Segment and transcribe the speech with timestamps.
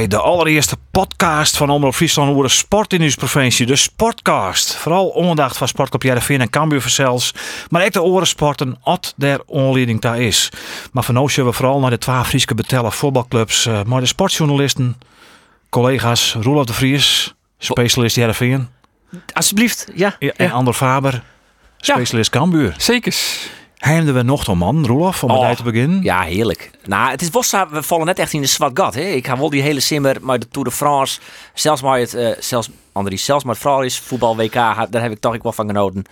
[0.00, 3.66] Bij de allereerste podcast van Omroep Friesland over de sport in uw provincie.
[3.66, 4.76] De Sportcast.
[4.76, 7.34] Vooral onderdacht van Sportclub Jereveen en Cambuur verzels.
[7.68, 10.48] Maar ook de orensporten, at der onleiding daar is.
[10.92, 13.66] Maar van nu we vooral naar de twee Friese betellen voetbalclubs.
[13.66, 14.96] Uh, maar de sportjournalisten,
[15.70, 18.68] collega's Roelof de Vries, specialist Jereveen.
[19.32, 20.16] Alsjeblieft, ja.
[20.18, 21.22] ja en Ander Faber,
[21.76, 22.74] specialist Cambuur.
[22.76, 23.48] Zekers.
[23.80, 26.02] Heimden we nog een man, Roelof, om oh, te beginnen?
[26.02, 26.70] Ja, heerlijk.
[26.84, 28.94] Nou, het is Vossa, we vallen net echt in de zwart gat.
[28.94, 29.00] Hè?
[29.00, 31.20] Ik ga wel die hele simmer, maar de Tour de France,
[31.54, 35.20] zelfs maar het, uh, zelfs, Andries, zelfs maar het is, voetbal WK, daar heb ik
[35.20, 36.04] toch ik wel van genoten.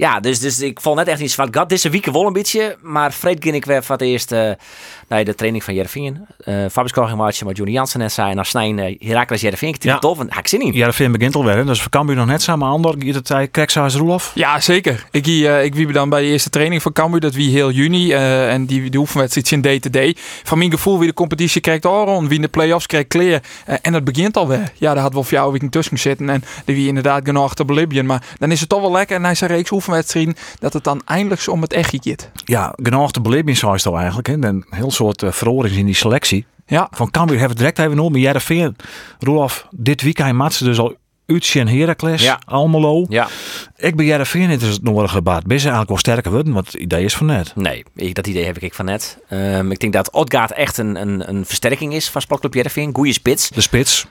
[0.00, 1.68] Ja, dus, dus ik val net echt in zwart gat.
[1.68, 4.58] Deze week wel een beetje, maar vreed ging ik weer van het eerste
[5.08, 6.26] uh, de training van Jervin.
[6.44, 9.68] Uh, Fabus Kogimaatje, maar Johnny Jansen net zei, en dan snijden uh, Herakles Jervin.
[9.68, 9.98] Ik ja.
[9.98, 10.72] tof, en ik zin in.
[10.72, 13.04] Jervin begint alweer, dus we Cambuur nog net samen ander.
[13.04, 14.32] Je het tijd Kreksaars Roelof?
[14.34, 15.06] Ja, zeker.
[15.10, 18.12] Ik, uh, ik wie dan bij de eerste training van Cambuur, dat wie heel juni,
[18.12, 20.16] uh, en die, die oefenwedstrijd in day to day.
[20.42, 23.42] Van mijn gevoel wie de competitie krijgt Oron, wie in de play-offs krijgt Kleer.
[23.68, 24.72] Uh, en het begint alweer.
[24.74, 27.64] Ja, daar had wel voor jou week tussen zitten en die wie inderdaad genoeg te
[27.64, 28.06] belibben.
[28.06, 31.02] Maar dan is het toch wel lekker en hij zijn reeks oefenwedstrijden dat het dan
[31.04, 32.30] eindelijk om het echt gaat.
[32.44, 34.26] Ja, genoeg zou je eigenlijk.
[34.26, 34.34] Hè?
[34.34, 35.32] Een heel soort uh,
[35.78, 36.46] in die selectie.
[36.66, 36.88] Ja.
[36.90, 38.10] Van Cambuur hebben we direct even nog.
[38.10, 38.76] Maar Jereveen,
[39.18, 40.94] Roelof, dit weekend matsen dus al
[41.30, 42.40] En Heracles, ja.
[42.44, 43.06] Almelo.
[43.08, 43.28] Ja.
[43.76, 45.46] Ik ben Jereveen het is het nodige gebaat.
[45.46, 46.52] Ben ze eigenlijk wel sterker worden?
[46.52, 47.52] Want het idee is van net.
[47.54, 49.18] Nee, dat idee heb ik van net.
[49.30, 52.94] Um, ik denk dat Odgaard echt een, een, een versterking is van Sportclub Jereveen.
[52.94, 53.48] Goeie spits.
[53.48, 54.06] De spits.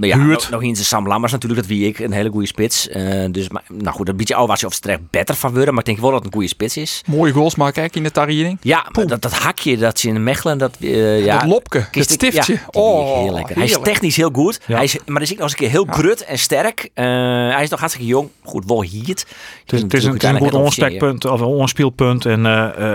[0.00, 2.88] Ja, nog, nog eens Sam Lammers natuurlijk, dat wie ik, een hele goede spits.
[2.88, 5.52] Uh, dus, maar, nou goed, een beetje al was je of ze er beter van
[5.52, 7.02] worden, maar ik denk wel dat het een goede spits is.
[7.06, 8.58] Mooie goals maken kijk in de tariening.
[8.62, 10.76] Ja, dat, dat hakje dat ze in Mechelen, dat...
[10.80, 12.52] Uh, ja, dat lopke, dat stiftje.
[12.52, 13.56] Ja, oh, heel lekker.
[13.56, 14.74] Hij is technisch heel goed, ja.
[14.74, 16.63] hij is, maar is ook nog eens een keer heel grut en sterk.
[16.64, 19.08] Uh, hij is nog hartstikke jong, goed, wel hier.
[19.08, 19.26] Het
[19.66, 22.40] is, het is een, een goed onspekpunt, of een onspeelpunt, en,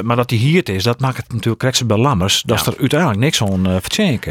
[0.05, 3.19] maar dat hij hier is, dat maakt het natuurlijk krekse bij Lammers, dat er uiteindelijk
[3.19, 3.75] niks aan uh,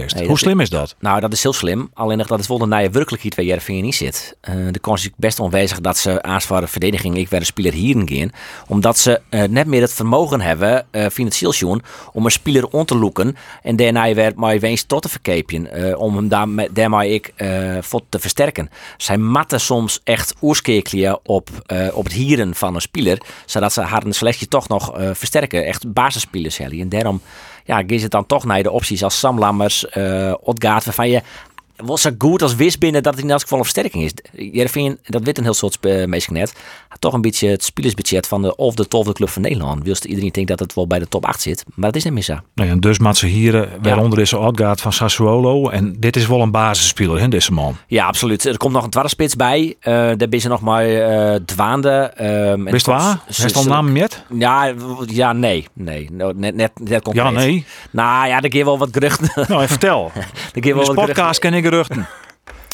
[0.05, 0.15] is.
[0.15, 0.97] Nee, Hoe slim is dat?
[1.01, 3.85] Nou, dat is heel slim, alleen dat is wel de nije werkelijk hier twee Jervingen
[3.85, 4.37] niet zit.
[4.71, 8.31] De kans is best onwijzig dat ze aansvare verdediging ik weer een speler hierin gaan.
[8.67, 9.21] Omdat ze
[9.51, 13.37] net meer het vermogen hebben, financieel zien, om een speler on te loeken.
[13.63, 15.97] En daarna weer maar eens tot te verkepen.
[15.99, 16.29] om hem
[16.73, 17.33] daarmee ik
[17.81, 18.71] voor te versterken.
[18.97, 21.51] Zij matten soms echt oerskekelen op,
[21.93, 23.21] op het hieren van een speler.
[23.47, 25.67] Zodat ze haar een selectie toch nog versterken.
[25.67, 27.21] Echt basisspelers, En daarom
[27.69, 31.23] ja, is het dan toch naar de opties als Sam Lammers, uh, Odgaard, waarvan je
[31.85, 34.13] was zo goed als wist binnen dat het in elk geval een versterking is.
[34.53, 36.53] Jervin, dat weet een heel soort uh, net,
[36.99, 39.85] toch een beetje het spelersbudget van de of de tofde club van Nederland.
[39.85, 42.13] Wilst iedereen denkt dat het wel bij de top 8 zit, maar dat is niet
[42.13, 42.37] meer zo.
[42.55, 45.69] Nee, en dus Matze Hieren, waaronder is Odgaard van Sassuolo.
[45.69, 47.77] En dit is wel een basisspeler, hè, deze man.
[47.87, 48.45] Ja, absoluut.
[48.45, 49.67] Er komt nog een spits bij.
[49.67, 49.75] Uh,
[50.17, 52.13] daar is er nog maar uh, Dwaande.
[52.21, 53.21] Um, Wist waar?
[53.27, 54.25] Heeft al naam met?
[54.35, 54.75] Ja,
[55.07, 55.67] ja, nee.
[55.73, 57.67] Nee, net, net, net komt Ja, nee.
[57.91, 59.47] Nou ja, dan keer wel wat geruchten.
[59.49, 60.13] Nou, vertel.
[60.53, 62.07] de wel wat podcast ken ik geruchten.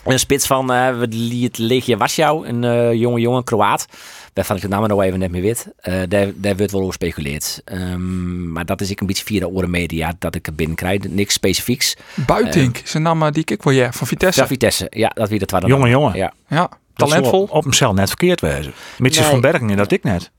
[0.04, 1.00] Een spits van uh,
[1.42, 3.86] het Legia Warschau, een uh, jonge jongen, Kroaat.
[4.34, 5.68] Waarvan ik de naam nog even net meer weet.
[5.82, 7.62] Uh, daar, daar wordt wel over gespeculeerd.
[7.64, 10.76] Um, maar dat is ik een beetje via de oren media dat ik er binnen
[10.76, 11.08] krijg.
[11.08, 11.96] Niks specifieks.
[12.26, 14.40] Buitink, uh, zijn naam die ik wel ja, van Vitesse.
[14.40, 14.86] Ja, Vitesse.
[14.90, 15.68] Ja, dat wie dat waren.
[15.68, 16.16] Jonge jongen.
[16.16, 16.32] Ja.
[16.48, 16.68] ja.
[16.94, 17.46] Talentvol.
[17.50, 18.72] Op hemzelf net verkeerd wezen.
[18.98, 19.12] Nee.
[19.12, 20.30] van Bergen en dat ik net.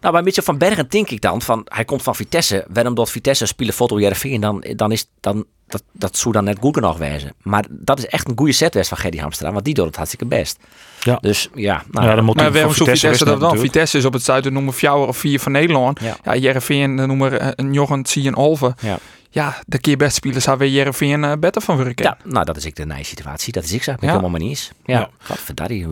[0.00, 2.64] Nou, bij Mitchell van Bergen denk ik dan van hij komt van Vitesse.
[2.68, 6.58] Waarom dat Vitesse spelen foto Jervin, dan, dan is dan dat, dat zou dan net
[6.60, 7.32] goed genoeg wezen.
[7.42, 10.26] Maar dat is echt een goede setwest van Gerdy Hamstra, want die doet het hartstikke
[10.26, 10.58] best.
[11.00, 11.18] Ja.
[11.20, 13.58] Dus ja, nou, ja dan moet maar waarom zou Vitesse dat dan?
[13.58, 16.00] Vitesse is op het zuiden nummer 4 of 4 van Nederland.
[16.00, 18.74] Ja, ja Jereveen nummer een Jochen, zie een Olven.
[18.80, 18.98] Ja.
[19.30, 22.04] Ja, de keer best spelers hebben Jereveen uh, beter van werken.
[22.04, 23.52] Ja, nou dat is ik de nice situatie.
[23.52, 23.90] Dat is ik zo.
[23.90, 24.06] Ik ja.
[24.06, 25.10] helemaal maar niet Ja, ja.
[25.18, 25.86] Godverdarie.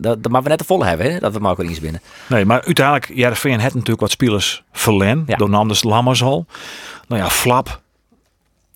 [0.00, 1.18] Dat, dat maar we net te volle hebben, hè?
[1.18, 2.00] dat we maar ook eens binnen.
[2.26, 5.24] Nee, maar uiteindelijk, Jereveen heeft natuurlijk wat spelers verlen.
[5.26, 5.36] Ja.
[5.36, 6.46] Door Namens Lammers al.
[7.08, 7.82] Nou ja, Flap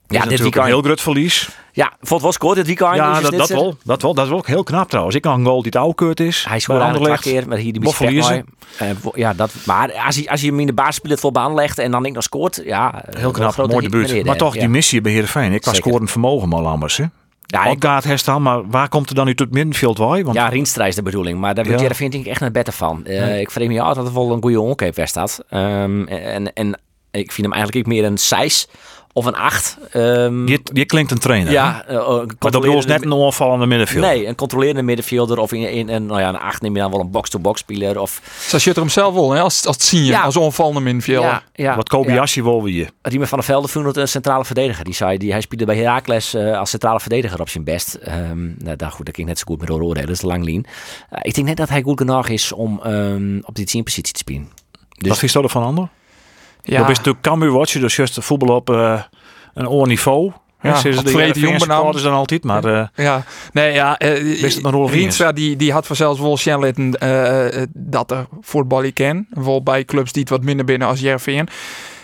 [0.08, 1.48] ja, dit weekend een heel groot verlies.
[1.72, 2.94] Ja, vond was kort dit weekend.
[2.94, 4.14] Ja, dat, dat, wel, dat wel.
[4.14, 5.16] Dat is wel ook heel knap trouwens.
[5.16, 6.44] Ik kan een goal die het oude is.
[6.48, 8.44] Hij scoorde eigenlijk twee keer, maar hier die verliezen.
[8.82, 11.78] Uh, ja, dat, maar als je, als je hem in de basisspeler voor baan legt
[11.78, 14.24] en dan ik nog scoort, ja, heel knap, mooi debuut.
[14.24, 15.52] Maar toch die missie bij Heerenveen.
[15.52, 17.04] Ik was scorend vermogen maar anders, hè.
[17.50, 20.24] Ja, ik gaat herstaan, maar waar komt er dan nu tot middenveld bij?
[20.24, 20.36] Want...
[20.36, 21.94] Ja, Rienstra is de bedoeling, maar daar ja.
[21.94, 23.00] vind ik echt een beter van.
[23.04, 23.40] Uh, nee.
[23.40, 25.44] Ik vreem je altijd dat er wel een goede onkeep staat.
[25.50, 28.68] Um, en, en ik vind hem eigenlijk meer een 6
[29.12, 29.78] of een 8.
[29.94, 31.52] Um, je, je, klinkt een trainer.
[31.52, 31.98] Ja, uh,
[32.38, 34.10] maar dat is net een onvallende middenvelder.
[34.10, 36.90] Nee, een controlerende middenvelder of in, in, in nou ja, een 8 neem je dan
[36.90, 38.00] wel een box-to-box speler.
[38.00, 38.20] Of...
[38.46, 39.40] Zoals je er hem zelf wel, hè?
[39.40, 40.22] als, als zie je, ja.
[40.22, 41.30] als onvallende middenvelder.
[41.30, 42.46] Ja, ja, Wat Kobayashi ja.
[42.46, 42.86] wil we je.
[43.02, 44.84] Riemer van der Velde vond het een centrale verdediger.
[44.84, 47.98] Die zei, die, hij speelde bij Heracles uh, als centrale verdediger op zijn best.
[48.08, 50.66] Um, nou, daar goed, dat ging net zo goed met Rode, dat is lang lien.
[51.12, 54.12] Uh, ik denk net dat hij goed genoeg is om um, op die 10 positie
[54.12, 54.48] te spelen.
[54.98, 55.08] Dus...
[55.08, 55.88] Wat is dat van ander?
[56.62, 56.80] Ja.
[56.80, 59.02] Is natuurlijk Cambuur dus juist voetbal op uh,
[59.54, 60.32] een oor niveau.
[60.62, 63.72] Ja, ze is op de Vrede Jong Jong is dan altijd, maar eh, Ja, nee,
[63.72, 64.00] ja.
[64.02, 69.26] Uh, nog Rolf Rienstra die, die had vanzelfs wel Sjenlitten uh, dat er voetballen ken.
[69.30, 71.48] Wel bij clubs die het wat minder binnen als Jervin.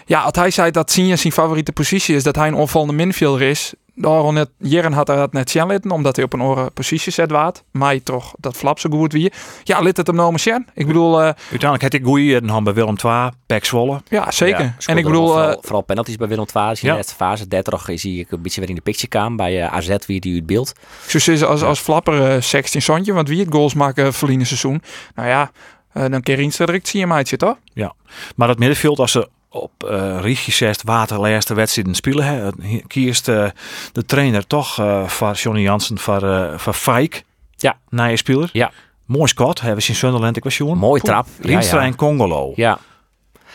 [0.07, 3.43] Ja, als hij zei dat Sinja zijn favoriete positie is, dat hij een onvallende minfielder
[3.43, 3.75] is.
[3.97, 7.63] Daar net, Jeren had dat net Sjenlitten, omdat hij op een oren positie zet waard.
[7.71, 9.33] Maar toch, dat flap zo goed wie.
[9.63, 11.21] Ja, lid het hem nou maar Ik bedoel...
[11.21, 14.03] Uh, Uiteindelijk had ik goeie en dan bij Willem II, Pek Zwolle.
[14.09, 14.77] Ja, zeker.
[14.87, 15.27] en ik bedoel...
[15.27, 16.65] Vooral, vooral, penalties bij Willem II.
[16.65, 16.95] Als je ja.
[16.95, 19.97] net fase 30 zie ik een beetje weer in de picture kwam bij uh, AZ,
[20.07, 20.73] wie die het beeld.
[21.07, 24.83] Zo is als, als flapper uh, 16 Sontje, want wie het goals maken verliezen seizoen.
[25.15, 25.51] Nou ja,
[25.97, 27.57] uh, dan keer Rienstra direct zie je maatje toch?
[27.73, 27.95] Ja,
[28.37, 32.25] maar dat middenveld als ze op uh, Rietje waterlijste wedstrijden spelen.
[32.25, 32.51] Hè.
[32.87, 33.49] Kiest uh,
[33.93, 37.23] de trainer toch uh, van Johnny Jansen van, uh, van Fike.
[37.57, 37.79] Ja.
[37.89, 38.49] Naar je speler.
[38.53, 38.71] Ja.
[39.05, 40.37] Mooi squad hebben we in Sunderland.
[40.37, 40.79] Ik was jongen.
[40.79, 41.27] Mooi trap.
[41.43, 41.81] Ja, ja.
[41.81, 42.53] en Congolo.
[42.57, 42.79] Ja.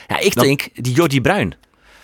[0.07, 1.55] Ja, ik denk die Jordi Bruin.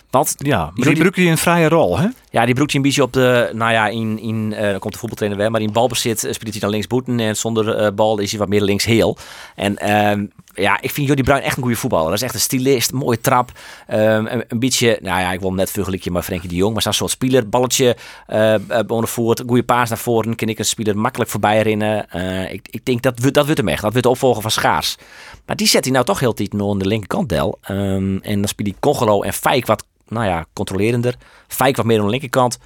[0.10, 2.08] Want ja, maar die broekt hij een vrije rol, hè?
[2.36, 5.00] Ja, die broekt een beetje op de, nou ja, in, in uh, dan komt de
[5.00, 8.30] voetbaltrainer weer, maar in balbezit speelt hij dan links boeten en zonder uh, bal is
[8.30, 9.18] hij wat meer links heel.
[9.56, 12.06] En uh, ja, ik vind Jordi Bruin echt een goede voetballer.
[12.06, 13.52] Dat is echt een stylist, een mooie trap.
[13.94, 16.94] Um, een, beetje, nou ja, ik wil net vergelijken maar Frenkie de Jong, maar zo'n
[16.94, 17.98] soort speler, balletje
[18.28, 18.56] uh,
[18.88, 22.08] voort, goede paas naar voren, kan ik een speler makkelijk voorbij rennen.
[22.52, 24.98] ik, ik denk dat we, dat wordt hem echt, dat wordt de opvolger van Schaars.
[25.46, 27.60] Maar die zet hij nou toch heel tijd nog aan de linkerkant del.
[27.70, 31.16] Um, en dan speelt hij Congolo en Fijk wat nou ja, controlerender.
[31.48, 32.57] Fijk wat meer aan de linkerkant.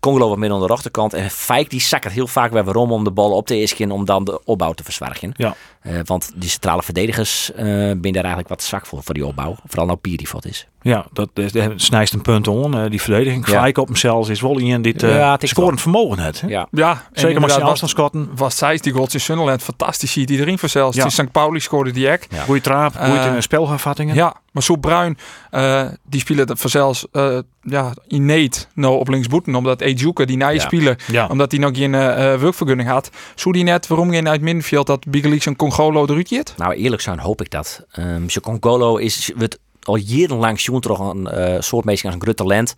[0.00, 1.14] Congolo wat meer aan de rechterkant.
[1.14, 4.04] En Fijk die zakt heel vaak weer waarom om de bal op te eischen om
[4.04, 5.32] dan de opbouw te verzwargen.
[5.36, 5.54] Ja.
[5.86, 7.56] Uh, want die centrale verdedigers uh,
[7.96, 9.56] ben daar eigenlijk wat zwak voor, voor die opbouw.
[9.66, 10.66] Vooral nou Pier die wat is.
[10.82, 12.76] Ja, dat, dat snijdt een punt on.
[12.76, 13.46] Uh, die verdediging.
[13.46, 13.60] Ja.
[13.60, 16.42] Fijk op hemzelf is wel in dit uh, ja, scorend vermogen het.
[16.46, 18.30] Ja, ja zeker maar zijn afstandsschotten.
[18.34, 20.96] Was zij die goals in Sunderland fantastisch ziet iedereen voor zelfs.
[20.96, 21.04] Ja.
[21.04, 21.32] In St.
[21.32, 22.26] Pauli scoorde die ek.
[22.30, 22.42] Ja.
[22.42, 24.14] Goeie traap, goeie uh, spelhervattingen.
[24.14, 25.18] Ja, maar zo Bruin,
[25.50, 29.54] uh, die spelen het vanzelfs uh, ja, ineet nou op linksboeten.
[29.54, 31.26] Omdat Ejuke, die na je spelen, ja.
[31.26, 33.10] omdat hij nog geen uh, werkvergunning had.
[33.34, 36.54] Zo die net, waarom geen uit middenveld dat Bigelix en Congolo eruit zit?
[36.56, 37.86] Nou, eerlijk zijn hoop ik dat.
[37.98, 39.32] Um, Congolo is...
[39.38, 42.74] Het, al jarenlang zoen toch een uh, soort meisje als een groot talent.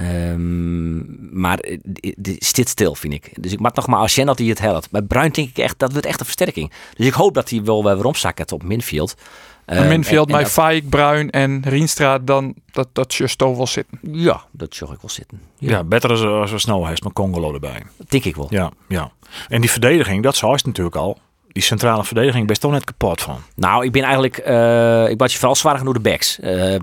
[0.00, 1.64] Um, maar
[2.16, 3.42] dit zit stil, vind ik.
[3.42, 4.90] Dus ik mag nog maar als dat hij het helpt.
[4.90, 6.72] Bij Bruin denk ik echt, dat wordt echt een versterking.
[6.96, 9.14] Dus ik hoop dat hij wel weer omzakken op midfield.
[9.66, 13.98] Uh, een midfield met Fijk, Bruin en Rienstra, dan dat, dat Justo wel zitten.
[14.02, 15.40] Ja, dat zag ik wel zitten.
[15.58, 17.82] Ja, ja beter als, als we snel heeft met Congolo erbij.
[17.96, 18.46] Dat denk ik wel.
[18.50, 19.12] Ja, ja.
[19.48, 21.18] En die verdediging, dat zou natuurlijk al
[21.56, 23.38] die centrale verdediging best toch net kapot van.
[23.54, 26.38] Nou, ik ben eigenlijk, uh, ik was je vooral zwaar genoeg de backs.
[26.40, 26.74] Uh,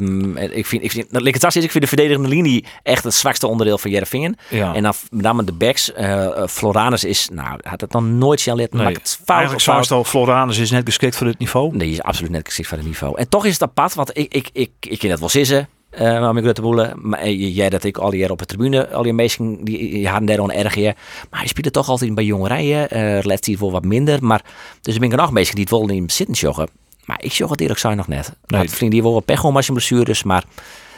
[0.51, 3.47] ik vind, ik vind, dat ligt het ik vind de verdedigende linie echt het zwakste
[3.47, 4.35] onderdeel van Jerevingen.
[4.49, 4.73] Ja.
[4.73, 5.91] En dan met name de backs.
[5.97, 8.73] Uh, Floranus is, nou, had het dan nooit lid.
[8.73, 11.75] Nee, het fout eigenlijk zou het Floranus is net geschikt voor het niveau.
[11.75, 13.17] Nee, is absoluut net geschikt voor het niveau.
[13.17, 15.67] En toch is het apart, want ik, ik, ik, ik, ik het wel zissen.
[15.93, 16.93] Uh, maar met boelen.
[17.01, 20.39] Maar jij dat ik al die op de tribune, al die meesten die hadden daar
[20.39, 20.95] al erg hier.
[21.29, 22.97] Maar hij speelde toch altijd bij jongerijen.
[22.97, 24.25] Uh, let hij voor wat minder.
[24.25, 24.41] Maar
[24.81, 26.67] dus ik ben er nog meesten die het wel in zitten joggen.
[27.05, 28.33] Maar ik jog het eerlijk zijn nog net.
[28.47, 28.61] Nee.
[28.61, 30.23] Het vriend die wel wat pech om als je blessures.
[30.23, 30.43] Maar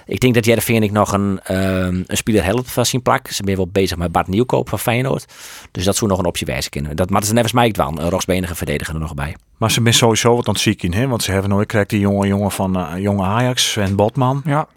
[0.05, 3.27] ik denk dat Jervin ik nog een, um, een speler helpt van zijn plak.
[3.27, 5.25] Ze zijn wel bezig met Bart Nieuwkoop van Feyenoord.
[5.71, 6.95] Dus dat zou nog een optie wijzen kunnen.
[6.95, 9.35] Dat, maar het is nevens mij wel een rotsbenige verdediger er nog bij.
[9.57, 11.07] Maar ze zijn sowieso wat ontziek in, hè?
[11.07, 14.41] Want ze hebben nooit krijgt die jonge jongen van uh, jonge Ajax en Botman.
[14.45, 14.67] Ja.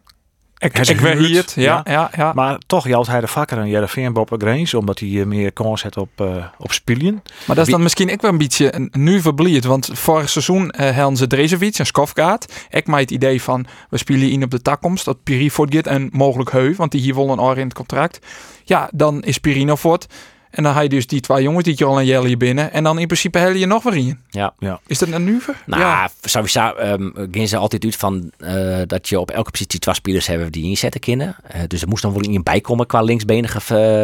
[0.59, 4.13] Ik, ik ben hier, ja, ja, ja, Maar toch jouwt hij de vakker en Jereveen
[4.13, 7.23] Bob Grains, omdat hij meer kans heeft op, uh, op spelen.
[7.47, 10.97] Maar dat is dan misschien ik wel een beetje nu verblijd, want vorig seizoen uh,
[10.97, 12.53] hadden ze Drezevic en Skofgaard.
[12.71, 16.09] Ik maak het idee van, we spelen in op de takkomst, dat Piri voortgaat en
[16.13, 18.19] mogelijk Heu, want die hier wel een oor in het contract.
[18.65, 20.07] Ja, dan is Pirino voort.
[20.51, 22.73] En dan ga je dus die twee jongens die je al een jelly binnen.
[22.73, 24.19] En dan in principe hel je nog weer in.
[24.31, 24.55] Ja.
[24.59, 24.81] ja.
[24.87, 25.63] Is dat een nuver?
[25.67, 26.09] Nou, ja.
[26.23, 30.27] sowieso um, gaan ze altijd uit van uh, dat je op elke positie twee spelers
[30.27, 31.37] hebben die inzetten kunnen.
[31.55, 33.61] Uh, dus er moest dan wel in bijkomen qua linksbenige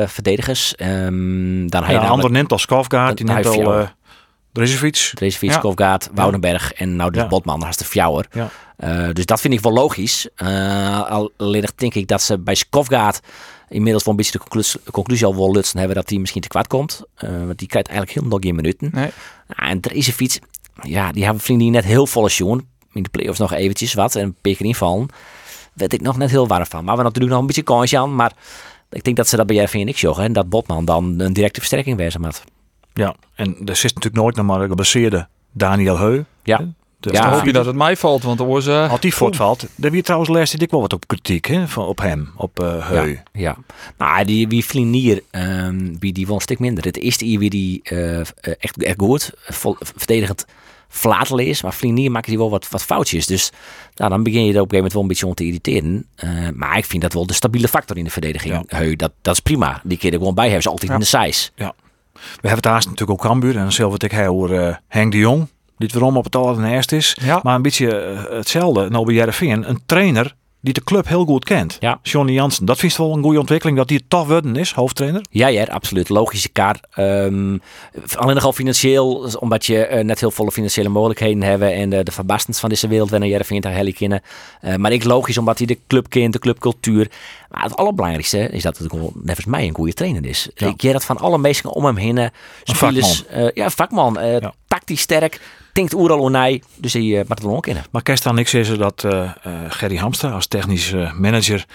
[0.08, 0.74] verdedigers.
[0.76, 3.88] Um, dan ja, je de ander neemt als Skafgaard, die neemt al...
[4.54, 5.10] Drezevic.
[5.14, 5.56] Drezevic, ja.
[5.56, 7.28] Skofgaard, Woudenberg en nou dus ja.
[7.28, 8.26] Botman, haast de Fjouwer.
[8.32, 8.50] Ja.
[8.78, 10.28] Uh, dus dat vind ik wel logisch.
[10.42, 13.20] Uh, alleen denk ik dat ze bij Skofgaard
[13.68, 16.48] inmiddels wel een beetje de conclusie, conclusie al wel lutsen hebben dat hij misschien te
[16.48, 17.02] kwaad komt.
[17.24, 18.90] Uh, want die krijgt eigenlijk helemaal nog geen minuten.
[18.92, 19.10] Nee.
[19.56, 20.38] Nou, en fiets,
[20.82, 22.68] ja, die hebben vrienden net heel volle jongen.
[22.92, 25.08] In de play-offs nog eventjes wat en een peker invallen.
[25.72, 26.84] Weet ik nog net heel warm van.
[26.84, 28.14] Maar we natuurlijk nog een beetje kansje aan.
[28.14, 28.32] Maar
[28.90, 30.24] ik denk dat ze dat bij jij niks joggen.
[30.24, 32.44] En dat Botman dan een directe versterking wezen had.
[32.94, 36.22] Ja, en er zit natuurlijk nooit nog maar een gebaseerde Daniel Heu.
[36.42, 36.72] Ja.
[37.00, 38.66] Dus ja, hoop je dat het mij valt, want was...
[38.66, 41.86] Uh, Als die voortvalt, dan wie trouwens laatst ik wel wat op kritiek hè, van,
[41.86, 43.08] op hem, op uh, Heu.
[43.08, 43.56] Ja, ja.
[43.98, 46.84] Nou, die wie Flinier, um, wie die wel een stuk minder.
[46.84, 50.46] Het eerste hier wie die uh, echt, echt goed, vol, verdedigend
[50.88, 51.62] flatel is.
[51.62, 53.26] Maar Flinier maakt hij wel wat, wat foutjes.
[53.26, 53.50] Dus
[53.94, 56.06] nou, dan begin je er op een gegeven moment wel een beetje om te irriteren.
[56.14, 58.64] Eh, maar ik vind dat wel de stabiele factor in de verdediging.
[58.66, 59.80] Heu, dat, dat is prima.
[59.84, 61.50] Die keer er gewoon bij hebben ze altijd in de size.
[61.54, 61.74] Ja.
[62.14, 63.56] We hebben het haast natuurlijk ook Cambuur.
[63.56, 65.48] En dan zullen we het over uh, Henk de Jong.
[65.76, 67.16] Dit waarom op het allereerst is.
[67.22, 67.40] Ja.
[67.42, 68.90] Maar een beetje eh, hetzelfde.
[68.90, 69.68] Nou bij Jereveen.
[69.68, 71.76] Een trainer die de club heel goed kent.
[71.80, 71.98] Ja.
[72.02, 72.64] Johnny Jansen.
[72.66, 75.24] Dat vindt wel een goede ontwikkeling dat hij toch worden is, hoofdtrainer.
[75.30, 76.08] Ja, ja, absoluut.
[76.08, 76.86] Logische kaart.
[76.98, 77.62] Um,
[78.16, 82.12] alleen nogal financieel, omdat je uh, net heel volle financiële mogelijkheden hebben en de, de
[82.12, 84.22] verbastens van deze wereld wanneer je vindt Helly kennen.
[84.62, 87.10] Uh, maar ik logisch omdat hij de club kent, de clubcultuur.
[87.50, 90.48] Maar het allerbelangrijkste is dat het volgens mij een goede trainer is.
[90.54, 90.66] Ja.
[90.66, 92.30] Ik dat van alle mensen om hem heen.
[92.62, 93.50] Spelers, vakman.
[93.54, 94.18] Ja, vakman.
[94.20, 94.52] Ja.
[94.68, 95.40] Tactisch sterk
[95.74, 97.84] denkt oeral onij, dus hij uh, moet het wel kennen.
[97.90, 99.30] Maar kerst dan niks is er dat uh, uh,
[99.68, 101.66] Gerry Hamstra als technisch manager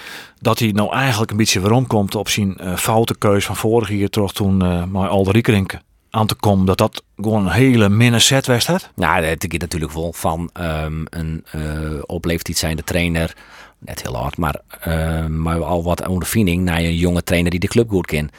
[0.42, 4.10] dat hij nou eigenlijk een beetje waarom komt op zijn foute keus van vorig jaar
[4.10, 5.80] terug toen uh, met Alder Riekerink
[6.10, 8.90] aan te komen dat dat gewoon een hele minne set was had?
[8.96, 13.36] Nou, dat gaat natuurlijk wel van um, een uh, op leeftijd zijnde trainer,
[13.78, 17.68] net heel hard, maar, uh, maar al wat ondervinding naar een jonge trainer die de
[17.68, 18.32] club goed kent.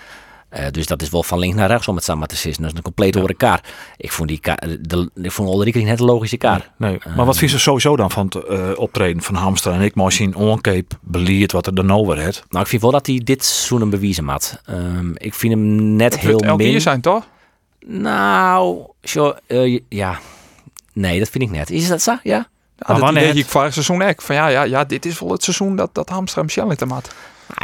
[0.58, 2.62] Uh, dus dat is wel van links naar rechts om het samen te zitten.
[2.62, 3.20] Dat is een compleet ja.
[3.20, 3.64] elkaar.
[3.96, 6.70] Ik vond die kaart, de, ik vond Ulrike net een logische kaart.
[6.76, 7.14] Nee, nee.
[7.16, 10.12] maar wat vind je sowieso dan van het uh, optreden van Hamstra en ik maar
[10.12, 12.44] zien onkeep beleerd wat er dan over het?
[12.48, 14.60] Nou, ik vind wel dat hij dit seizoen een bewijzen had.
[14.70, 16.70] Um, ik vind hem net dat heel elke min.
[16.70, 17.26] keer zijn toch?
[17.86, 19.34] Nou, zo,
[19.88, 20.18] ja,
[20.92, 21.70] nee, dat vind ik net.
[21.70, 22.16] Is dat zo?
[22.22, 22.48] Ja.
[22.76, 24.22] Dat wanneer ik vorig seizoen ook.
[24.22, 27.14] Van ja, ja, ja, dit is wel het seizoen dat, dat Hamstra Michel te maat.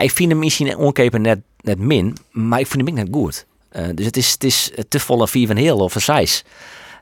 [0.01, 3.47] Ik vind hem misschien onkepen net, net min, maar ik vind hem net goed.
[3.77, 6.43] Uh, dus het is, het is te volle vier van heel of een size.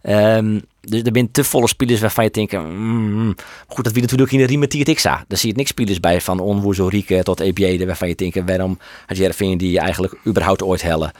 [0.08, 3.34] Um, dus er zijn te volle spelers waarvan je denkt, mm,
[3.66, 5.24] goed, dat wie natuurlijk in de Riemertier Tixa.
[5.28, 8.78] Daar zie je niks spelers bij, van Onwoezo Rieke tot EBJ, waarvan je denkt, waarom
[9.06, 11.12] had Jervin die je eigenlijk überhaupt ooit hellen.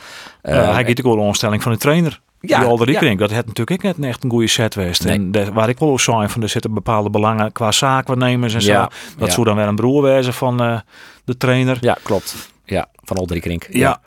[0.43, 2.21] Uh, uh, hij geeft ook wel een onstelling van de trainer.
[2.41, 3.15] Ja, die Alder ja.
[3.15, 5.05] dat het natuurlijk ook net echt een goede set geweest.
[5.05, 5.15] Nee.
[5.15, 8.63] En de, waar ik wel ook zijn van, er zitten bepaalde belangen qua zaakwaarnemers en
[8.63, 8.73] zo.
[8.73, 9.35] Ja, dat ja.
[9.35, 10.79] zou dan weer een broer wezen van uh,
[11.25, 11.79] de trainer.
[11.81, 12.53] Ja, klopt.
[12.64, 13.66] Ja, van Olderink.
[13.71, 13.78] Ja.
[13.78, 14.00] ja.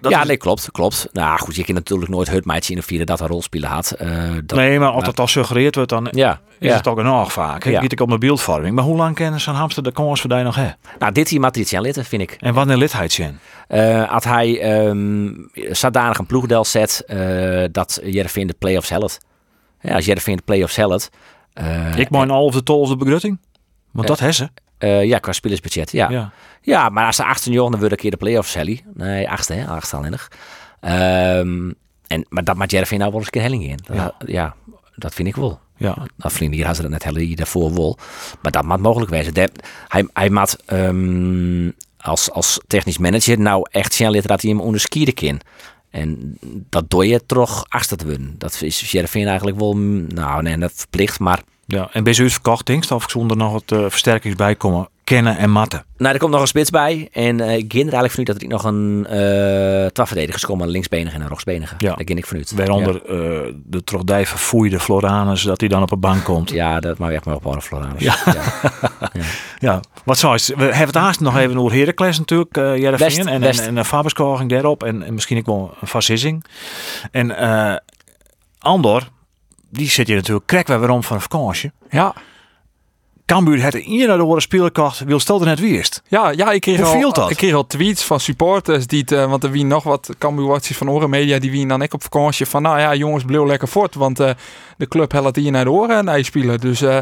[0.00, 0.26] Dat ja, is...
[0.26, 1.08] nee, klopt, klopt.
[1.12, 3.94] Nou goed, je kan natuurlijk nooit het meidje zien of vieren dat een rolspeler had.
[4.00, 6.76] Uh, dat, nee, maar als dat al suggereerd wordt, dan ja, is ja.
[6.76, 7.64] het ook nog vaak.
[7.64, 7.80] Ik ja.
[7.80, 8.74] ik op mijn beeldvorming.
[8.74, 10.70] Maar hoe lang kennen ze Hamster de kans voor nog hè?
[10.98, 12.36] Nou, dit hier matricia litten, vind ik.
[12.38, 13.40] En wanneer lid hij zijn?
[13.68, 19.18] Uh, had hij um, zodanig een ploegdel zet uh, dat Jervin de play-offs helpt.
[19.80, 21.10] Ja, als Jervin de play-offs helpt.
[21.96, 23.38] Ik mijn al of de tol of de begrutting?
[23.90, 24.48] Want dat hebben ze.
[24.84, 26.10] Uh, ja, qua spelersbudget, ja.
[26.10, 26.32] ja.
[26.60, 26.88] ja.
[26.88, 28.82] maar als ze 18 jaar, dan wil ik keer de play-offs Sally.
[28.94, 30.28] Nee, achtste, hè, achtste alleen nog.
[30.80, 31.74] Um,
[32.06, 33.78] en, maar dat maakt Jervin nou wel eens een keer helling in.
[33.86, 34.14] Dat, ja.
[34.26, 34.54] ja,
[34.94, 35.60] dat vind ik wel.
[35.76, 35.94] Ja.
[35.94, 37.98] Nou, vrienden, hier hadden ze dat net helling daarvoor wel.
[38.42, 39.34] Maar dat maakt mogelijk.
[39.34, 39.50] Dat,
[39.88, 45.14] hij, hij maakt um, als, als technisch manager nou echt zijn dat hij hem onderskieren
[45.14, 45.40] kan.
[45.90, 48.34] En dat doe je toch achter te winnen.
[48.38, 51.42] Dat is Jervin eigenlijk wel, nou nee, dat verplicht, maar...
[51.66, 55.36] Ja, en bij zo'n verkocht denk of zonder nog wat uh, versterkings bij komen, kennen
[55.36, 55.84] en matten.
[55.96, 57.08] Nou, er komt nog een spits bij.
[57.12, 59.06] En uh, ik ging er eigenlijk vanuit dat ik nog een
[59.96, 61.74] uh, verdedigers komen, een linksbenige en een rechtsbenige.
[61.78, 61.94] Ja.
[61.94, 62.52] Daar ging ik vanuit.
[62.54, 63.12] Waaronder ja.
[63.12, 66.50] uh, de trogdij verfoeide Floranus, dat hij dan op een bank komt.
[66.50, 68.02] Ja, dat mag echt maar op een Floranus.
[68.02, 68.16] Ja.
[68.24, 68.42] ja.
[69.68, 69.80] ja.
[70.04, 70.56] wat zou je?
[70.56, 73.28] We hebben het haast nog even over Heracles natuurlijk, uh, Jereveen.
[73.28, 73.84] En, en,
[74.38, 74.82] en daarop.
[74.82, 76.44] En, en misschien ook wel een fascissing.
[77.10, 77.36] En
[78.58, 79.08] Andor,
[79.72, 81.70] die zit je natuurlijk krek weer om van een vakantie.
[81.90, 82.14] Ja.
[83.26, 86.02] Cambuur het hier naar de horen speelkracht wil stel er net wierst.
[86.08, 87.30] Ja, ja ik, kreeg Hoe al, dat?
[87.30, 90.60] ik kreeg al tweets van supporters die het, uh, want er wie nog wat Cambuur
[90.60, 93.68] van Oren Media die wie dan ik op vakantie van nou ja jongens bleef lekker
[93.68, 94.30] fort want uh,
[94.76, 96.98] de club helpt hier naar de oren naar je spelen dus uh,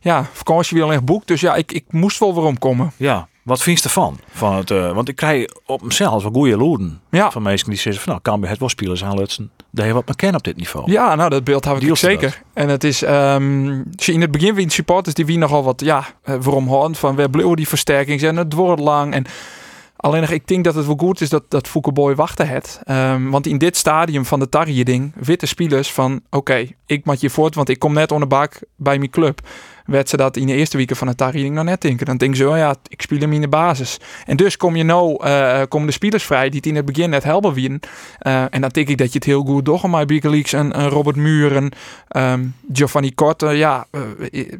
[0.00, 2.92] ja vakantie wil echt boek dus ja ik, ik moest wel weer omkomen.
[2.96, 3.28] Ja.
[3.42, 4.18] Wat vind je ervan?
[4.32, 7.30] Van het, uh, want ik krijg op mezelf wel goede loeren ja.
[7.30, 9.50] van mensen die zeggen van nou Cambuur het wel spelers aanlutsen.
[9.70, 10.90] Dat je wat me ken op dit niveau.
[10.90, 12.28] Ja, nou dat beeld heb ik zeker.
[12.28, 12.38] Dat.
[12.52, 16.34] En het is um, in het begin wie supporters die wie nogal wat ja uh,
[16.40, 19.26] waarom houden van bleven die versterking zijn het wordt lang en
[20.02, 22.80] Alleen nog, ik denk dat het wel goed is dat, dat Foukeboy wachten het.
[22.90, 26.20] Um, want in dit stadium van de tarrieding, witte spelers van...
[26.26, 29.40] Oké, okay, ik maak je voort, want ik kom net onder bak bij mijn club.
[29.92, 32.06] Werd ze dat in de eerste weken van de tarrieding nog net denken.
[32.06, 33.98] Dan denk ze, oh ja, ik speel hem in de basis.
[34.26, 37.10] En dus kom je nou, uh, komen de spelers vrij die het in het begin
[37.10, 37.80] net helpen winnen.
[38.26, 39.82] Uh, en dan denk ik dat je het heel goed doet.
[39.82, 41.70] Maar Big Leaks en, en Robert Muren,
[42.16, 43.86] um, Giovanni Korte, ja,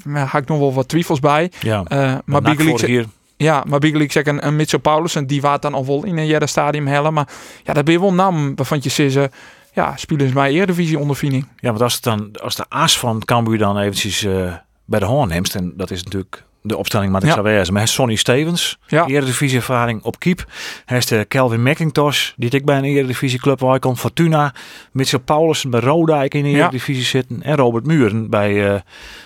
[0.06, 1.50] uh, had ik nog wel wat twijfels bij.
[1.60, 1.84] Ja,
[2.24, 2.80] maar Big.
[2.86, 3.06] Hier.
[3.36, 6.26] Ja, maar Big League zeggen een Mitchell Paulussen, die waart dan al wel in een
[6.26, 7.12] jaren stadium hellen.
[7.12, 7.28] Maar
[7.64, 9.30] ja, dat ben je wel nam waarvan je ze
[9.72, 11.46] ja, spelers bij Eredivisie ondervinding.
[11.56, 14.52] Ja, want als, het dan, als de aas van Cambuur dan eventjes uh,
[14.92, 17.32] bij de hoorn neemt, en dat is natuurlijk de opstelling maar ik Ja.
[17.34, 17.66] zou wezen.
[17.72, 19.06] Maar hij is Sonny Stevens, Ja.
[19.06, 20.44] Eredivisie ervaring op Kiep.
[20.84, 23.96] Hij is de Kelvin McIntosh, die ik bij een Eredivisie club waar ik kom.
[23.96, 24.54] Fortuna,
[24.92, 26.56] Mitchell Paulussen bij Rodijk in de Ja.
[26.58, 27.42] Eredivisie zitten.
[27.42, 28.80] En Robert Muren bij, eh,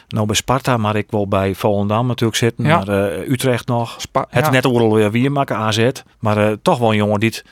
[0.09, 2.65] nou bij Sparta, maar ik wil bij Volendam natuurlijk zitten.
[2.65, 3.95] Maar eh, Utrecht nog.
[3.99, 5.91] Spa- Het net overal weer wie maken, AZ.
[6.21, 7.45] Maar eh, toch wel een jongen die het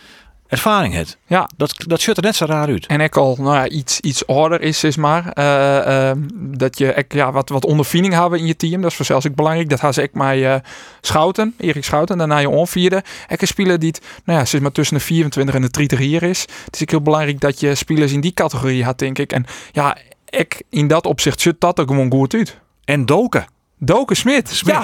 [0.54, 1.16] ervaring heeft.
[1.26, 1.48] Ja.
[1.56, 2.86] Dat, dat ziet er net zo raar uit.
[2.86, 5.32] En ik al nou ja, iets, iets ouder is, is maar.
[5.32, 8.80] eh, ehm, dat je ek, ja, wat, wat ondervinding hebben in je team.
[8.80, 9.68] Dat is voor zelfs ook belangrijk.
[9.68, 10.60] Dat gaan ze ik mij eh,
[11.00, 13.02] Schouten, Erik Schouten, daarna je onvierde.
[13.28, 15.98] Ik een speler die, het, nou ja, zeg maar tussen de 24 en de 30
[15.98, 16.40] hier is.
[16.64, 19.32] Het is ook heel belangrijk dat je spelers in die categorie had, denk ik.
[19.32, 19.96] En ja,
[20.28, 22.58] ik in dat opzicht zit dat er gewoon goed uit.
[22.84, 23.46] En Doken.
[23.78, 24.48] Doken Smit.
[24.48, 24.74] Smit.
[24.74, 24.82] Ja.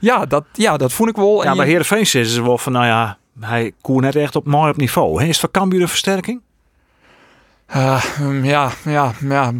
[0.00, 1.38] Ja, dat, ja, dat voel ik wel.
[1.40, 4.36] En Ja, je- bij Heerenveen zitten ze wel van, nou ja, hij koer net echt
[4.36, 5.22] op mooi op niveau.
[5.22, 5.28] Hè?
[5.28, 6.40] Is voor Cambuur een versterking?
[7.66, 9.52] Ah, mm, ja, ja, ja.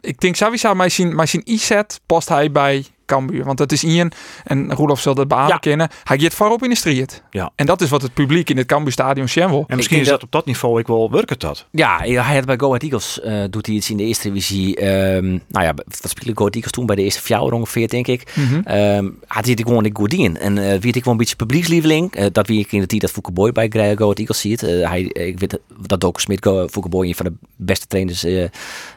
[0.00, 3.44] Ik denk sowieso, maar zijn, maar zijn e-set past hij bij Cambuur.
[3.44, 4.10] Want dat is Ian,
[4.44, 5.56] en Roelof zal dat beamen Ja.
[5.56, 5.88] kennen.
[6.04, 7.22] Hij gaat voorop in de strijd.
[7.30, 7.50] Ja.
[7.54, 9.64] En dat is wat het publiek in het Cambuur stadion wil.
[9.66, 11.66] En misschien is dat op dat niveau ik wel werken dat.
[11.70, 14.76] Ja, hij had bij Go Ahead Eagles eh, doet hij iets in de eerste divisie.
[14.76, 18.06] ehm, nou ja, wat speelde Go Ahead Eagles toen bij de eerste fjouwer ongeveer, denk
[18.06, 18.32] ik.
[18.34, 18.60] Mhm.
[18.64, 20.38] Ehm had hij het gewoon niet goed in.
[20.38, 22.14] En eh wie ik gewoon een beetje publiekslieveling.
[22.14, 24.60] Eh, dat wie ik in de tijd dat Fouke Boy bij Go Ahead Eagles ziet.
[24.60, 28.26] Hij, ik weet dat Doken Smit Go Fouke Boy een van de beste trainers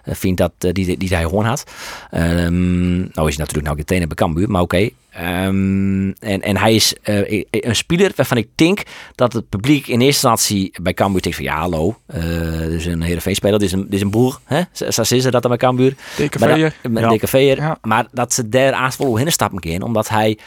[0.03, 1.63] vindt dat, die, die hij gewoon had.
[2.11, 4.89] Ehm, nou is hij natuurlijk nou geen trainer bij Cambuur, maar oké.
[5.09, 8.81] Ehm, en, en hij is eh, een speler waarvan ik denk
[9.15, 12.21] dat het publiek in eerste instantie bij Cambuur denkt van ja hallo, eh
[12.59, 14.61] dus een Heerenveen speler, dit is een, dit is een boer, hè?
[14.89, 15.95] Zo is dat dan bij Cambuur.
[16.17, 16.75] Dikke Maar veer.
[16.81, 17.09] dat- Met Ja.
[17.09, 17.57] dikke veer.
[17.57, 17.77] Ja.
[17.81, 20.37] Maar dat ze daar aanspoelen heen stappen kunnen, omdat hij,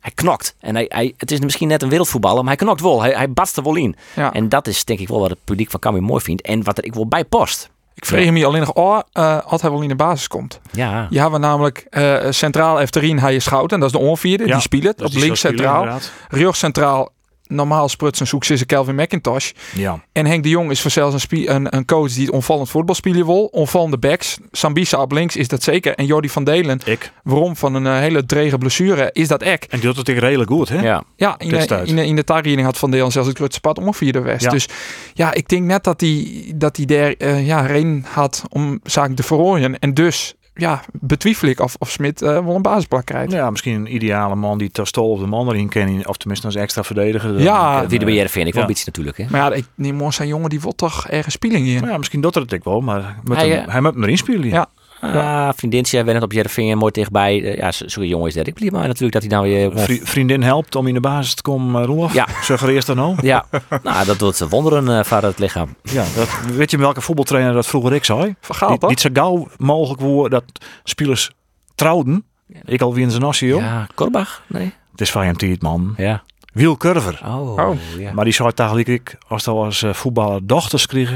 [0.00, 0.54] hij knokt.
[0.60, 3.02] En hij, hij, het is misschien net een wereldvoetballer, maar hij knokt wel.
[3.02, 3.96] Hij, hij batst er wel in.
[4.16, 4.32] Ja.
[4.32, 6.42] En dat is denk ik wel wat het publiek van Cambuur mooi vindt.
[6.42, 7.70] En wat er ik wel bij past.
[8.00, 10.60] Ik vreeg me alleen nog af uh, als hij wel in de basis komt.
[10.72, 11.06] Ja.
[11.10, 13.80] Je hebben namelijk eh, centraal Efterin, hij is Schouten.
[13.80, 14.46] Dat is de onvierde.
[14.46, 15.98] Ja, Die speelt op links centraal.
[16.28, 17.12] Rug centraal.
[17.50, 19.50] Normaal sprutsen zoekt ze Kelvin McIntosh.
[19.74, 20.04] Ja.
[20.12, 22.94] En Henk de Jong is voor zelfs een, een, een coach die het onvallend voetbal
[22.94, 23.44] spelen wil.
[23.44, 24.38] Onvallende backs.
[24.52, 25.94] Sambisa op links is dat zeker.
[25.94, 27.12] En Jordi van Delen, Ik.
[27.22, 29.62] waarom van een eh, hele drege blessure, is dat ek.
[29.62, 30.80] En die doet het ook redelijk goed, hè?
[30.80, 31.02] ja.
[31.16, 33.78] Ja, in de, in de, in de taartreding had Van Delen zelfs het grootste pad
[33.78, 34.44] ongeveer west.
[34.44, 34.50] Ja.
[34.50, 34.68] Dus
[35.14, 39.14] ja, ik denk net dat hij dat hij daar eh, ja, reden had om zaken
[39.14, 39.78] te verrooien.
[39.78, 43.32] En dus ja, betwijfel ik of, of Smit eh, wel een basisplak krijgt.
[43.32, 46.06] Ja, misschien een ideale man die ter stol of de man erin kan.
[46.06, 47.40] Of tenminste als extra verdediger.
[47.40, 48.68] Ja, Wie de eh, beheer vind ik wel ja.
[48.68, 49.18] een beetje natuurlijk.
[49.18, 49.24] Hè?
[49.30, 51.86] Maar ja, ik neem aan zijn jongen die wil toch ergens speling in.
[51.86, 54.16] Ja, misschien doet het ik wel, maar met Hij, hem, eh, hij moet hem erin
[54.16, 54.48] spelen.
[54.48, 54.68] Ja.
[55.02, 57.42] Ja, vriendinnetje, we net op Jervingen mooi tegenbij.
[57.44, 58.46] Eh, ja, zo- zo'n jongen is dat.
[58.46, 59.70] Ik blijf maar natuurlijk dat hij nou weer...
[59.78, 62.12] Vri- vriendin helpt om in de basis te komen, uh, Roelof.
[62.12, 62.26] Ja.
[62.42, 63.20] Zeg er eerst dan ook.
[63.20, 63.44] Ja,
[63.82, 65.74] nou, dat doet ze wonderen eh van het lichaam.
[65.82, 68.34] Ja, dat, weet je welke voetbaltrainer dat vroeger ik zei?
[68.40, 70.44] Van Gaal, Die, die zo gauw mogelijk wordt dat
[70.84, 71.30] spelers
[71.74, 72.24] trouwden.
[72.64, 73.60] Ik al wie in zijn nasje, joh.
[73.60, 74.42] Ja, Korbach?
[74.46, 74.72] Nee?
[74.90, 75.94] Het is van hem man.
[75.96, 76.22] Ja.
[76.52, 77.20] Wiel Curver.
[77.24, 77.76] Oh, Oh.
[77.98, 78.12] ja.
[78.12, 81.10] Maar die zei eigenlijk, ik, als je als eh, voetballer dochters kreeg,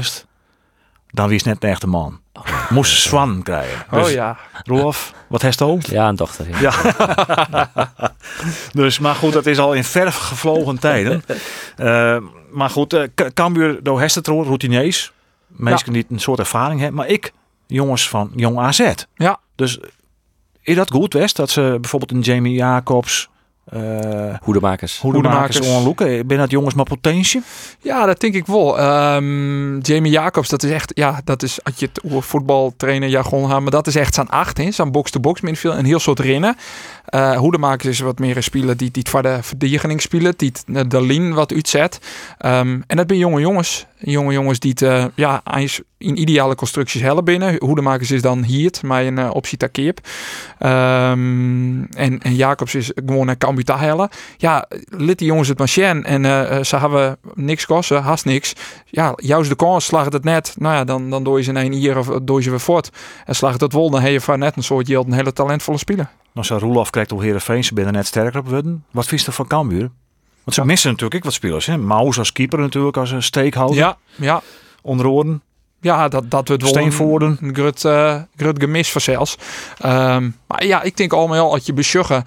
[1.15, 2.19] dan wie is net een echte man.
[2.69, 3.85] Moest Swan krijgen.
[3.91, 4.37] Dus, oh ja.
[4.63, 5.77] Roelof, wat heeft hij?
[5.81, 6.47] Ja, een dochter.
[6.49, 6.73] Ja.
[6.83, 7.91] Ja.
[8.71, 11.23] dus, maar goed, dat is al in verf gevlogen tijden.
[11.75, 12.17] Eh,
[12.51, 15.11] maar goed, K- Cambuur, door Hestetroor, routineers.
[15.47, 16.97] Mensen die een soort ervaring hebben.
[16.97, 17.31] Maar ik,
[17.67, 18.91] jongens van Jong AZ.
[19.15, 19.39] Ja.
[19.55, 19.79] Dus
[20.61, 21.35] is dat goed, West?
[21.35, 23.29] Dat ze bijvoorbeeld een Jamie Jacobs,
[23.65, 23.79] eh
[24.41, 24.99] Hoedemakers.
[24.99, 25.59] Hoedemakers Hoedemakers.
[25.67, 26.27] onloeken.
[26.27, 27.41] Ben dat jongens met potentie?
[27.79, 28.79] Ja, dat denk ik wel.
[28.79, 33.71] Ehm, Jamie Jacobs, dat is echt, ja, dat is, als je het voetbaltrainer jargon maar
[33.71, 36.55] dat is echt zijn acht, zijn box-to-box middenveld, een heel soort rennen.
[37.09, 41.05] Uh, Hoedemakers is wat meer een die, die voor de verdediging spelen, die het, de
[41.05, 41.99] lijn wat uitzet.
[42.37, 45.41] Ehm, en dat ben jonge jongens, jonge jongens die het, uh, ja,
[45.97, 47.55] in ideale constructies hellen binnen.
[47.59, 49.99] Hoedemakers is dan hier, maar een optie takeep.
[50.59, 54.09] Um, en, en Jacobs is gewoon Cambuur te hellen.
[54.37, 56.25] Ja, lid die jongens het machine en
[56.65, 58.53] ze hebben niks kosten, haast niks.
[58.85, 60.55] Ja, juist de kans slaagt het net.
[60.57, 62.59] Nou ja, dan, dan doe je ze in één hier of doe je ze weer
[62.59, 62.89] voort.
[63.25, 65.77] En slaagt het wel, dan heb je van net een soort je een hele talentvolle
[65.77, 66.09] speler.
[66.35, 68.85] Nou, zo Roelof krijgt op Heerenveen, ze binnen net sterker op worden.
[68.91, 69.89] Wat vies er van Cambuur?
[70.43, 70.67] Want ze ja.
[70.67, 71.65] missen natuurlijk ook wat spelers.
[71.65, 71.77] Hè?
[71.77, 73.77] Maus als keeper natuurlijk, als een steekhouder.
[73.77, 74.41] Ja, ja.
[74.81, 75.41] Onder oren.
[75.81, 77.37] Ja, dat, dat wordt wel Steenvoorden.
[77.41, 79.37] een, een grut, uh, grut gemis voor zelfs.
[79.85, 82.23] Um, maar ja, ik denk allemaal als je besjuggen,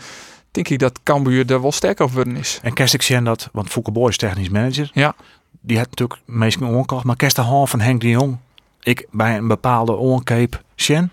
[0.50, 2.60] denk ik dat Cambuur er wel sterker op worden is.
[2.62, 4.90] En kerst ik zien dat, want Fouke Boy is technisch manager.
[4.92, 5.14] Ja.
[5.60, 7.04] Die heeft natuurlijk meestal onkocht.
[7.04, 8.38] Maar kerst de van Henk de Jong.
[8.80, 11.10] Ik bij een bepaalde oncape Sjen.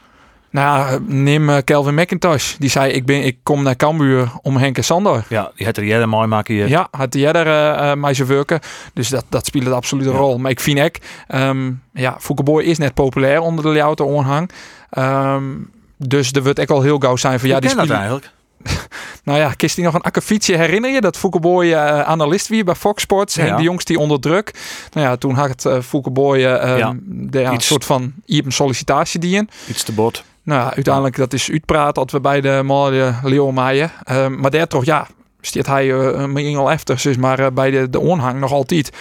[0.56, 2.56] Nou, neem uh, Kelvin McIntosh.
[2.58, 5.26] Die zei, ik, ben, ik kom naar Cambuur om Henk en Sander.
[5.30, 6.68] Ja, die had er jij mooi maken hier.
[6.68, 8.60] Ja, had die er uh, mij werken.
[8.94, 10.16] Dus dat, dat speelt een absolute ja.
[10.16, 10.38] rol.
[10.38, 10.96] Maar ik vind ook,
[11.36, 14.50] um, ja, Boy is net populair onder de Ljouwte onhang.
[14.98, 18.32] Um, dus er wordt ook al heel gauw zijn van, ja, die dat eigenlijk?
[19.24, 21.02] nou ja, kist die nog een akkefietje herinner je?
[21.02, 23.36] Dat Foukeboy uh, analist wie bij Fox Sports.
[23.36, 23.46] Ja.
[23.46, 24.54] En de jongste die onder druk.
[24.94, 26.44] Nou ja, toen had uh, Foukeboy uh,
[26.78, 26.96] Ja.
[27.04, 29.50] de, ja, een soort van een sollicitatie die in.
[29.68, 30.24] Iets te bot.
[30.46, 33.92] Nou ja, uiteindelijk dat is uitpraat dat we bij de mooie Leeuwenmaaien.
[34.12, 35.08] Uh, maar daar toch, ja,
[35.42, 37.00] stiert hij uh, een engel efter.
[37.04, 38.92] Dus maar uh, bij de, de onhang nog altijd.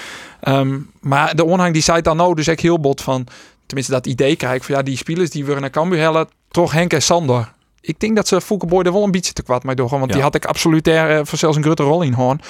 [0.49, 3.27] Um, maar de onhang die zei dan nou dus echt heel bot van...
[3.67, 6.29] Tenminste dat idee krijg ik van ja, die spelers die willen naar Cambuur hellen.
[6.51, 7.53] Toch Henk en Sander.
[7.81, 9.99] Ik denk dat ze Foukeboy er wel een beetje te kwaad mee doorgaan.
[9.99, 10.17] Want Ja.
[10.17, 12.41] die had ik absoluut er uh, voor zelfs een grote rol in hoorn.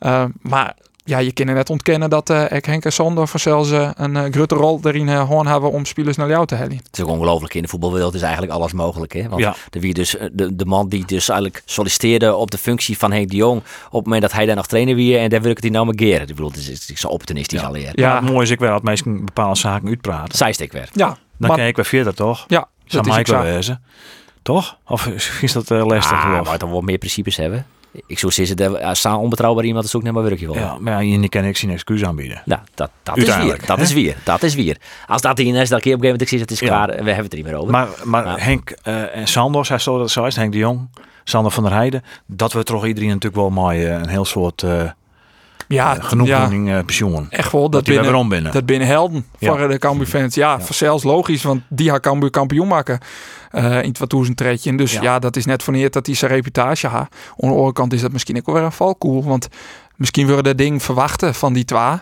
[0.00, 3.90] Uh, maar ja, je kan net ontkennen dat uh, ik Henk en Sander zelfs uh,
[3.94, 6.76] een uh, grote rol erin uh, hoorn hebben om spelers naar jou te hellen.
[6.76, 7.54] Het is ook ongelooflijk.
[7.54, 9.12] In de voetbalwereld is eigenlijk alles mogelijk.
[9.12, 9.28] Hè?
[9.28, 9.54] Want Ja.
[9.70, 13.12] de, wie dus, eh, de, de man die dus eigenlijk solliciteerde op de functie van
[13.12, 13.60] Henk de Jong.
[13.86, 15.18] op het moment dat hij daar nog trainer weer.
[15.20, 16.20] en daar wil ik het die nou maar geren.
[16.20, 17.66] Ik bedoel, het is, het is zo opportunistisch Ja.
[17.66, 17.90] alleer.
[17.94, 18.20] Ja.
[18.20, 20.36] Mooie is ik wel dat mensen bepaalde zaken uitpraten.
[20.38, 20.88] Zijstek weer.
[20.92, 22.44] Ja, Dan maar, kijk ik weer verder, toch?
[22.48, 23.46] ja Zou dat is wel zo.
[23.46, 23.82] wezen.
[24.42, 24.76] Toch?
[24.86, 25.06] Of
[25.40, 26.12] is dat uh, lastig?
[26.24, 27.66] Ah, maar dan wel meer principes hebben.
[28.06, 30.54] Ik zou zeggen, dat als staan onbetrouwbaar iemand is ook net maar werkje wel.
[30.56, 32.42] ja, maar ja, hier kan ik geen excuus aanbieden.
[32.44, 33.60] Nou, dat, dat is weer.
[33.66, 34.16] Dat is weer.
[34.24, 34.76] Dat is weer.
[35.06, 36.66] Als dat in is, dat keer op een gegeven moment ik zie, het is Ja.
[36.66, 36.88] klaar.
[36.88, 37.70] en We hebben het er niet meer over.
[37.70, 38.36] Maar, maar Ja.
[38.36, 40.88] Henk eh, en Sander, hij zo dat zo is, Henk de Jong,
[41.24, 44.82] Sander van der Heijden, dat we toch iedereen natuurlijk wel mooi een heel soort eh
[45.72, 47.26] Ja, ja, genoegdoening eh pensioen.
[47.30, 47.70] echt wel.
[47.70, 48.52] Dat weer binnen, binnen.
[48.52, 49.56] dat binnen helden Ja.
[49.56, 50.34] voor de Cambuur fans.
[50.34, 52.98] Ja, zelfs logisch, want die had Cambuur kampioen maken
[53.50, 54.76] eh, in 2013.
[54.76, 55.02] Dus Ja.
[55.02, 55.18] ja.
[55.18, 56.98] dat is net wanneer dat hij zijn reputatie ha.
[56.98, 59.48] Aan de andere kant is dat misschien ook wel weer een valkoel, want
[59.96, 61.94] misschien willen dat ding verwachten van die twee.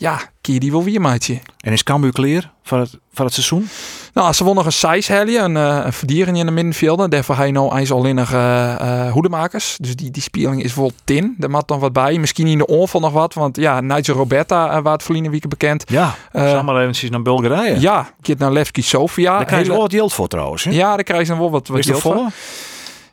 [0.00, 1.38] Ja, kier die wel weer, maatje.
[1.60, 3.68] En is Cambuur clear voor het, voor het seizoen?
[4.14, 7.10] Nou, ze won nog een size helje, een, eh, een verdiering in de middenvelden.
[7.10, 9.76] Daarvoor hij nou eens al in uh, hoedemakers.
[9.80, 11.34] Dus die, die speling is vol tin.
[11.38, 12.18] Daar mat nog wat bij.
[12.18, 13.34] Misschien in de oorval nog wat.
[13.34, 15.84] Want ja, Nigel Roberta, uh, waar het verliezen week bekend.
[15.90, 17.80] Ja, Eh, uh, maar eventjes naar Bulgarije.
[17.80, 19.36] Ja, keert naar Levski Sofia.
[19.36, 20.62] Daar krijg je wel wat geld voor trouwens.
[20.62, 22.30] Ja, daar krijg je dan wel wat, wat geld voor.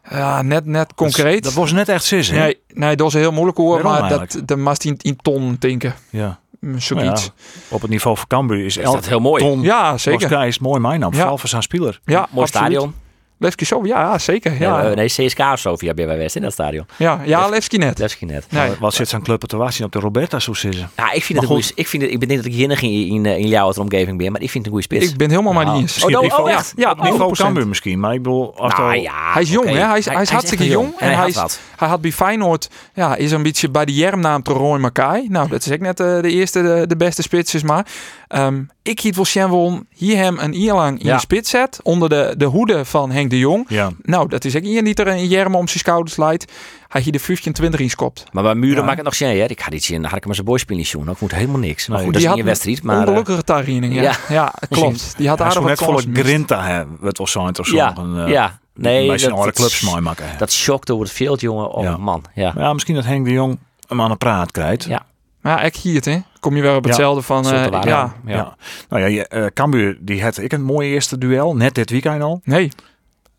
[0.09, 1.43] Ja, net, net concreet.
[1.43, 2.39] Dat was net echt zes, hè?
[2.39, 3.83] nee, nee, dat was heel moeilijk hoor.
[3.83, 4.47] Maar dat, eigenlijk?
[4.47, 5.95] dat moest in, in ton denken.
[6.09, 6.39] Ja.
[6.59, 7.05] Mm, Zoiets.
[7.05, 7.31] Nou
[7.69, 9.43] ja, op het niveau van Cambuur is is dat heel mooi.
[9.43, 10.21] ton Ja, zeker.
[10.21, 10.45] Zeker.
[10.45, 11.11] is mooi mijn naam.
[11.11, 11.17] Ja.
[11.19, 11.99] Vooral voor zijn speler.
[12.05, 12.47] Ja, Mooi absoluut.
[12.47, 12.95] stadion.
[13.37, 14.51] Levski Sofia, ja, zeker.
[14.51, 14.89] Ja, Ja.
[14.89, 16.85] ja, nee, CSK of Sofia ben wij West in dat stadion.
[16.97, 18.13] ja, ja Levski net.
[18.17, 18.45] Geen net.
[18.49, 18.71] Nee.
[18.79, 20.89] Wat zit zijn club te wachten op de Roberta zo zitten?
[20.97, 22.83] Ja, ik vind het een goeie, ik vind het, ik ben niet dat ik hier
[22.83, 25.11] in, in, in jouw omgeving ben, maar ik vind het een goede spits.
[25.11, 26.03] Ik ben helemaal maar niet eens.
[26.03, 26.73] Oh, nou, niveau- oh, echt?
[26.75, 27.31] Ja, op niveau 100%.
[27.37, 28.57] Cambuur misschien, maar ik bedoel...
[28.57, 29.79] Als Nou al- ja, Hij is jong, hè?
[29.79, 31.59] Hij is- hij is hartstikke jong en hij, hij had is- wat.
[31.75, 35.27] Hij had bij Feyenoord, ja, is een beetje bij de jermnaam te Roy Makai.
[35.29, 37.85] Nou, dat is ook net eh, de eerste, de, de beste spits is maar.
[38.27, 41.13] Ehm, ik hield wel Sjen won hier hem een jaar lang in Ja.
[41.13, 43.65] de spits zet, onder de, de hoede van Henk de Jong.
[43.67, 43.91] Ja.
[44.01, 46.51] Nou, dat is ook iemand die er een jerm om zijn schouders leidt.
[46.87, 48.23] Hij hier de 25 in skopt.
[48.31, 48.83] Maar bij Muren Ja.
[48.83, 49.45] maakt het nog zin, hè?
[49.45, 51.09] Ik had iets in, dan had ik maar zijn boyspelen doen.
[51.09, 51.87] Ik moet helemaal niks.
[51.87, 52.95] Maar goed, Die dat is had niet een wedstrijd, maar...
[53.01, 54.01] eh, Ongelukkige tariening, ja.
[54.01, 54.15] ja.
[54.29, 54.53] ja.
[54.69, 55.13] klopt.
[55.17, 56.97] Die had aardig wat volle grinta hebben.
[57.01, 58.59] Het was zo ja, een, eh, ja.
[58.75, 60.25] Nee, bij zijn dat, clubs mooi maken.
[60.37, 61.69] dat shockte over het veld, jongen.
[61.71, 61.97] Oh Ja.
[61.97, 62.53] man, ja.
[62.57, 64.83] Ja, misschien dat Henk de Jong hem aan de praat krijgt.
[64.83, 65.05] Ja.
[65.41, 66.17] Maar echt hier, hè?
[66.39, 66.89] Kom je weer op Ja.
[66.89, 67.87] hetzelfde van, eh, waren.
[67.89, 68.33] ja, Ja.
[68.35, 68.55] Ja.
[68.89, 71.55] Nou ja, je, eh, Cambuur die had ik een mooi eerste duel.
[71.55, 72.41] Net dit weekend al.
[72.43, 72.71] nee.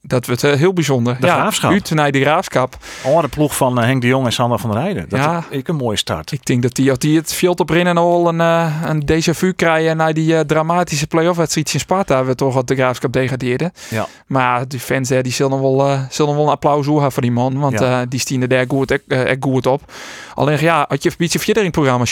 [0.07, 1.17] Dat wordt eh, heel bijzonder.
[1.21, 1.71] De ja, Graafschap.
[2.13, 2.77] De graafschap.
[3.05, 5.09] Oh, de ploeg van eh, Henk de Jong en Sander van der Heijden.
[5.09, 5.45] Dat Ja.
[5.51, 6.33] is ik een mooie start.
[6.33, 9.31] Ik denk dat die, als die het veld op rennen al een, eh, een déjà
[9.31, 13.73] vu krijgen naar die dramatische play-off wedstrijd in Sparta, we toch wat de graafschap degradeerden.
[13.91, 14.07] Ja.
[14.27, 17.79] Maar die fans die zullen wel, zullen wel een applaus hebben voor die man, want
[17.79, 18.05] Ja.
[18.05, 19.93] die stieren daar goed, echt, goed op.
[20.35, 22.05] Alleen ja, als je een beetje verder in het programma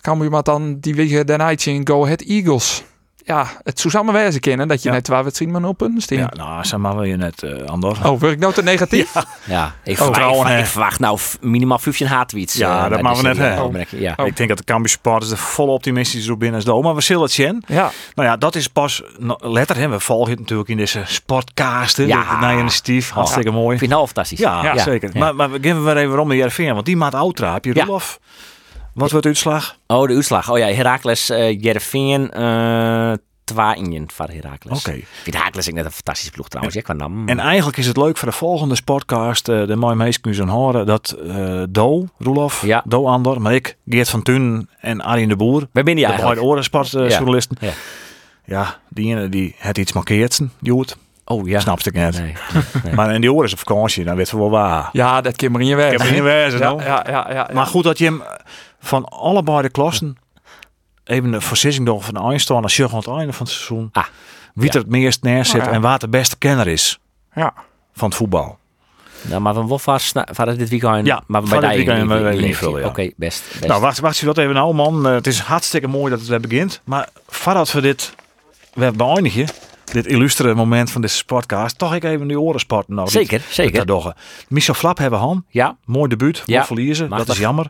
[0.00, 2.84] kan je maar dan die wegen daarna in Go Ahead Eagles.
[3.24, 4.94] Ja, het zou samen wijzen kennen dat je Ja.
[4.94, 6.18] net waar wedstrijd maar op steen.
[6.18, 7.90] Ja, nou, zeg maar wil je net eh ander.
[7.90, 9.12] Oh, word ik nou te negatief?
[9.44, 12.54] Ja, ik, Oh, verwacht, ik, ik verwacht nou minimaal 15 haatweets.
[12.54, 13.54] Ja, eh, dat maken we net, hè.
[13.98, 14.14] Ja.
[14.16, 14.26] Oh.
[14.26, 16.94] Ik denk dat de Cambuur supporters er volle optimistisch op binnen de oma.
[16.94, 17.62] We zullen het zien.
[17.66, 19.02] Ja, Nou ja, dat is pas
[19.38, 19.76] letter.
[19.76, 19.88] Hè.
[19.88, 22.06] We volgen het natuurlijk in deze sportcasten.
[22.06, 22.38] Ja.
[22.40, 23.10] Het initiatief.
[23.10, 23.72] Hartstikke mooi.
[23.72, 24.38] Ik vind het nou fantastisch.
[24.38, 24.78] Ja, Ja.
[24.78, 25.10] zeker.
[25.12, 25.18] Ja.
[25.20, 26.70] Maar, maar we geven weer even om de JRV.
[26.72, 27.52] Want die maat Outra.
[27.52, 27.84] Heb je Ja.
[28.94, 29.76] Wat wordt de uitslag?
[29.86, 30.50] Oh, de uitslag.
[30.50, 33.12] Oh ja, Heracles, uh, Jereveen, eh
[33.44, 33.56] 2-1
[34.06, 34.78] voor Heracles.
[34.78, 34.92] Oké.
[34.96, 36.76] Ik vind Heracles ook net een fantastische ploeg trouwens.
[36.76, 37.28] Ja, qua naam.
[37.28, 39.48] En eigenlijk is het leuk voor de volgende podcast.
[39.48, 40.86] eh de mooie meest kunnen horen.
[40.86, 42.82] Dat eh Do, Roelof, Ja.
[42.86, 43.40] Do Ander.
[43.40, 45.68] Maar ik, Geert van Tun en Arjen de Boer.
[45.72, 46.34] Waar ben je de eigenlijk?
[46.34, 47.56] beide orensportjournalisten.
[47.60, 47.72] Ja.
[48.44, 50.40] Ja, die ene die het iets markeert.
[50.60, 50.96] Joet.
[51.32, 51.60] Oh ja.
[51.60, 52.18] Snapte ik net.
[52.18, 52.34] Nee.
[52.84, 52.94] nee.
[52.94, 54.04] Maar in die oren is op vakantie.
[54.04, 54.88] Dan weten we wel waar.
[54.92, 55.76] ja dat kan maar in je.
[55.76, 58.22] Ik heb er niet wezen, ja, ja, ja, ja, Maar goed dat je hem
[58.80, 60.16] van allebei de klassen
[61.04, 64.04] even de voorzissing doen van Einstein als je aan het einde van het seizoen Ah,
[64.54, 65.72] wie er het meest neer zit Oh, ja.
[65.72, 66.98] en waar de beste kenner is
[67.34, 67.54] ja.
[67.94, 68.58] van het voetbal.
[69.22, 71.06] Nou, maar van wat was van dit weekend?
[71.06, 72.86] Ja, maar bij dit weekend in- we in- in- niet veel, ja.
[72.86, 73.44] Oké, best.
[73.52, 73.66] best.
[73.66, 75.06] Nou, wacht, wacht je dat even nou, man.
[75.06, 76.80] Eh, het is hartstikke mooi dat het weer begint.
[76.84, 78.14] Maar voordat we dit
[78.74, 79.46] weer beëindigen,
[79.92, 82.94] dit illustere moment van deze podcast, toch ik even die oren sporten.
[82.94, 84.14] Nou, Zeker, dit- zeker.
[84.48, 85.44] Michel Flap hebben han.
[85.48, 86.42] Ja, Mooi debuut.
[86.46, 87.08] Ja, verliezen.
[87.08, 87.26] machtig.
[87.26, 87.66] Dat is jammer.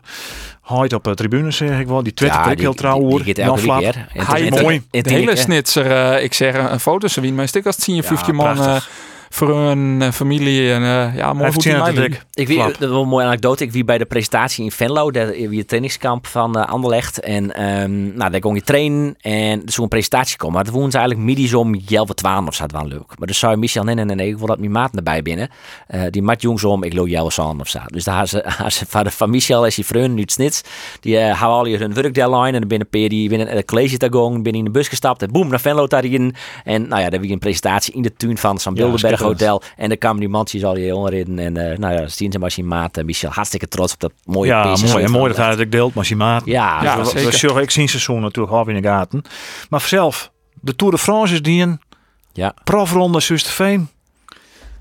[0.61, 2.03] Hooit op de tribune zeg ik wel.
[2.03, 3.45] Die twittert ja ook heel trouw die, die, die gaat
[3.83, 3.85] elke.
[4.13, 4.83] En Hij mooi.
[4.89, 8.03] De hele eh, snitser, eh, ik zeg een foto, ze wien mijn stuk als 10,
[8.03, 8.89] 15 man eh, prachtig.
[9.33, 10.73] Voor hun eh, familie.
[10.73, 12.25] En eh, ja, mooi in dik.
[12.33, 12.67] Ik Flap.
[12.67, 13.63] dat is wel een mooie anekdote.
[13.63, 17.19] Ik wie bij de presentatie in Venlo, de, wie het trainingskamp van eh Anderlecht.
[17.19, 20.55] En ehm, nou, daar kon je trainen en er zou een presentatie komen.
[20.55, 22.65] Maar het woens eigenlijk middags om 11 12 of zo.
[22.65, 23.13] Dat leuk.
[23.17, 25.49] Maar dus zei Michel, nee, nee, nee, nee, ik wil dat mijn maat erbij binnen.
[25.87, 27.79] Eh, die mat jongens om, ik loop jou aan of zo.
[27.87, 30.61] Dus daar ze, haar ze van, van Michel is die vriend nu het snits.
[30.99, 33.97] Die eh houden al hun werk deadline en dan binnen een die binnen het college
[33.97, 36.35] daar gewoon binnen in de bus gestapt en boem naar Venlo daarin.
[36.63, 39.61] En nou ja, daar wie een presentatie in de tuin van San Bilderberg Hotel.
[39.77, 41.39] En dan kwamen die mannetjes al die onderin.
[41.39, 42.97] En eh, nou ja, zien ze zijn maat.
[42.97, 45.03] eh, Michel, hartstikke trots op dat mooie Ja, mooi.
[45.03, 46.45] En mooi dat de- hij het deelt zijn maat.
[46.45, 47.31] Ja, Ja, dus we, zeker.
[47.31, 49.21] we zullen ik zien seizoen natuurlijk half in de gaten.
[49.69, 50.31] Maar zelf,
[50.61, 51.79] de Tour de France is die een
[52.33, 52.53] Ja.
[52.63, 53.87] profronde Susterveen.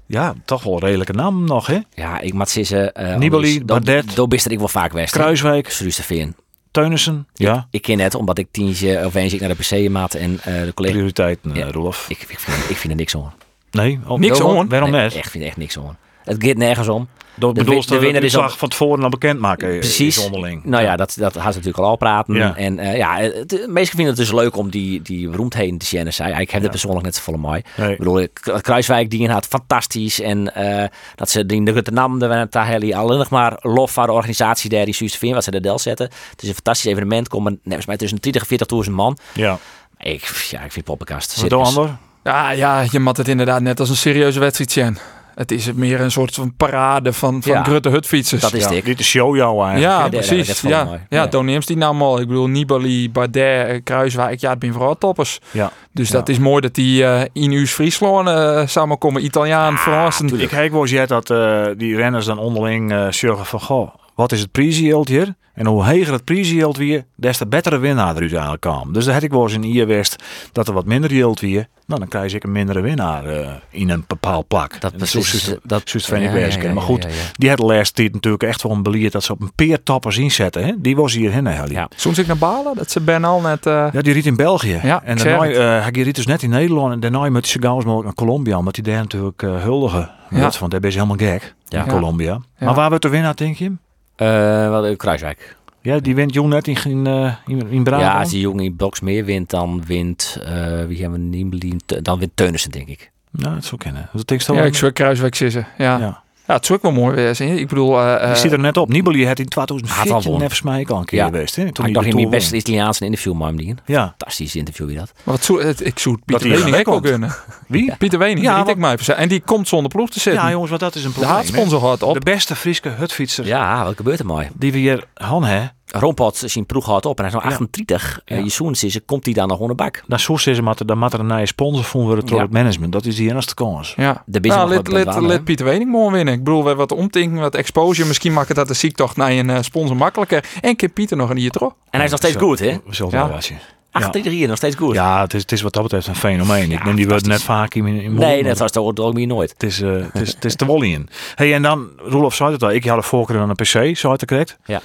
[0.07, 1.78] Ja, toch wel een redelijke naam nog, hè?
[1.94, 2.92] ja, ik zeggen...
[2.94, 4.16] eh Nibali, Bardet.
[4.18, 5.12] Er ik wel vaak west.
[5.12, 6.37] Kruiswijk, vinden.
[6.70, 7.26] Teunissen.
[7.35, 10.40] Ja, Ik ken het, omdat ik tientje of eens ik naar de PC maat en
[10.42, 10.94] eh, de collega...
[10.94, 11.70] prioriteiten, Ja.
[11.70, 12.07] Rolf.
[12.09, 13.33] Ik, ik, vind, ik vind er niks om.
[13.72, 14.68] Nee, oh, Niks om?
[14.68, 15.14] Waarom Nee, net?
[15.14, 15.96] echt, vind echt niks om.
[16.24, 17.08] Het gaat nergens om.
[17.35, 19.68] Dat de de winnaar is al- van tevoren al bekendmaken.
[19.72, 20.18] eh, Precies.
[20.18, 20.64] onderling.
[20.64, 22.35] Nou ja, dat, dat had ze natuurlijk al al praten.
[22.35, 22.56] Ja.
[22.56, 25.87] En eh, ja, het, de meesten vinden het dus leuk om die, die beroemdheden te
[25.87, 26.12] zien.
[26.12, 27.62] Zei, ik heb het persoonlijk net zo volle mooi.
[27.76, 27.92] Nee.
[27.92, 28.26] Ik bedoel,
[28.61, 30.20] Kruiswijk die had fantastisch.
[30.20, 34.12] En eh, dat ze die de naam, de Taheli, alleen nog maar lof voor de
[34.12, 36.06] organisatie daar die Suus wat ze er del zetten.
[36.30, 37.28] Het is een fantastisch evenement.
[37.28, 39.18] Komen volgens mij tussen 30 en 40.000 man.
[39.35, 39.58] Ja.
[39.98, 41.40] Ik, ja, ik vind poppenkast.
[41.40, 41.52] Wat.
[41.52, 41.96] Ander?
[42.24, 44.98] Ja, ja, je mat het inderdaad net als een serieuze wedstrijd zien.
[45.35, 47.62] Het is meer een soort van parade van, van Ja.
[47.62, 48.40] grote hutfietsers.
[48.42, 48.85] Dat is Ja, dik.
[48.85, 50.00] dit is show jou eigenlijk.
[50.02, 50.61] ja, precies.
[50.61, 51.40] ja, ja, Ja.
[51.42, 52.20] Neemt die nou al.
[52.20, 54.40] Ik bedoel, Nibali, Bardet, eh, Kruiswijk.
[54.40, 55.38] Ja, het zijn vooral toppers.
[55.50, 55.70] Ja.
[55.92, 56.14] Dus Ja.
[56.14, 59.24] dat is mooi dat die eh in uw Friesland eh samenkomen.
[59.24, 60.40] Italiaan, Fransen.
[60.40, 64.32] Ik heb wel eens dat eh, die renners dan onderling eh zeggen van, goh, wat
[64.32, 65.35] is het prijsgeld hier?
[65.54, 68.92] En hoe heger het prijsgeld weer, des te betere winnaar er uiteindelijk kwam.
[68.92, 71.68] Dus daar had ik wel eens in hier wist dat er wat minder geld weer.
[71.87, 74.80] Nou, dan krijg ik een mindere winnaar eh, in een bepaald plak.
[74.80, 75.35] Dat En precies.
[75.35, 77.14] is dat, is het vind ik ja, Maar goed, ja, ja.
[77.32, 80.18] die had de laatste tijd natuurlijk echt wel een beleid dat ze op een peertoppers
[80.18, 80.64] inzetten.
[80.64, 80.72] Hè?
[80.78, 81.78] Die was hierheen eigenlijk.
[81.78, 81.88] Ja.
[81.96, 83.66] Soms ik naar Balen, dat ze Ben al net...
[83.66, 84.80] eh, Ja, die riet in België.
[84.82, 86.92] Ja, en daarna eh hij riet dus net in Nederland.
[86.92, 88.58] En daarna hij zo gauw naar Colombia.
[88.58, 90.50] Omdat hij daar natuurlijk eh huldigen Ja.
[90.58, 91.54] Want daar is helemaal gek.
[91.68, 91.82] Ja.
[91.85, 92.40] in Colombia.
[92.58, 92.64] Ja.
[92.66, 93.72] Maar waar wordt de winnaar, denk je?
[94.16, 95.57] Eh, wat, eh, Kruiswijk.
[95.81, 98.12] Ja, die wint jong net in, in, eh, in, in Brabant.
[98.12, 102.05] Ja, als die jongen in box meer wint, dan wint, eh, wie hebben we niet,
[102.05, 103.11] dan wint Teunissen, denk ik.
[103.33, 104.09] Ja, dat zou kennen.
[104.12, 105.66] Dat denk je ja, ik zou Kruiswijk zitten.
[105.79, 105.98] Ja.
[105.98, 106.22] ja.
[106.52, 106.58] Ja.
[106.58, 107.58] het zou ook wel mooi wezen.
[107.58, 107.98] Ik bedoel...
[108.00, 108.88] eh, Die eh, zit er net op.
[108.88, 110.50] Nibali had in Had al 2014 gewonnen.
[110.50, 111.24] even mij al een keer Ja.
[111.24, 111.56] geweest.
[111.56, 111.72] Hè?
[111.72, 112.56] Toen ik dacht de in Tour beste.
[112.56, 113.74] Italiaanse interview met hem die.
[113.86, 114.06] Ja.
[114.18, 115.12] Fantastisch interview wie dat.
[115.22, 117.34] maar het, ik zou Pieter Wening erbij ook wel kunnen.
[117.68, 117.96] Wie?
[117.98, 118.96] Pieter Wening, Ja, ik mij.
[119.16, 120.42] En die komt zonder ploeg te zitten.
[120.42, 121.34] Ja, jongens, want dat is een de probleem.
[121.36, 121.40] hè.
[121.42, 122.14] haatsponsor houdt op.
[122.14, 124.48] De beste Friese hutfietser Ja, wat gebeurt er mooi?
[124.54, 125.66] die we hier hadden, hè?
[125.94, 127.50] Rompot zijn ploeg houdt op en hij is nog Ja.
[127.50, 128.20] 38.
[128.24, 128.37] Ja.
[128.37, 128.42] Ja.
[128.44, 130.02] Je zoens is, komt hij dan nog onder bak.
[130.07, 132.42] Dan zo is maar dan moet er een nieuwe sponsor voor worden door Ja.
[132.42, 132.92] het management.
[132.92, 133.94] Dat is die enige kans.
[133.96, 135.44] Ja, De nou, nog let, wat let, let?
[135.44, 136.35] Pieter Wening mooi winnen.
[136.35, 138.09] Ik bedoel, we hebben wat omtinken, wat exposure.
[138.09, 140.44] Misschien maakt het dat de ziektocht naar een eh, sponsor makkelijker.
[140.61, 141.68] En keer Pieter nog een hier terug.
[141.70, 142.76] En hij is nog steeds goed, hè?
[142.90, 143.28] Zo Ja.
[143.28, 143.59] wel zien.
[143.90, 144.94] 38 hier, nog steeds goed.
[144.94, 146.70] Ja, het is, het is wat dat betreft een fenomeen.
[146.70, 149.26] Ja, ik neem die woorden net vaak in, in nee, dat was toch ook meer
[149.26, 149.50] nooit.
[149.50, 151.09] Het is, eh, het is, het is te wollen in.
[151.35, 154.09] Hey, en dan, Roelof zei het al, ik had de voorkeur aan een PC, zo
[154.09, 154.59] had ik correct.
[154.64, 154.81] Ja.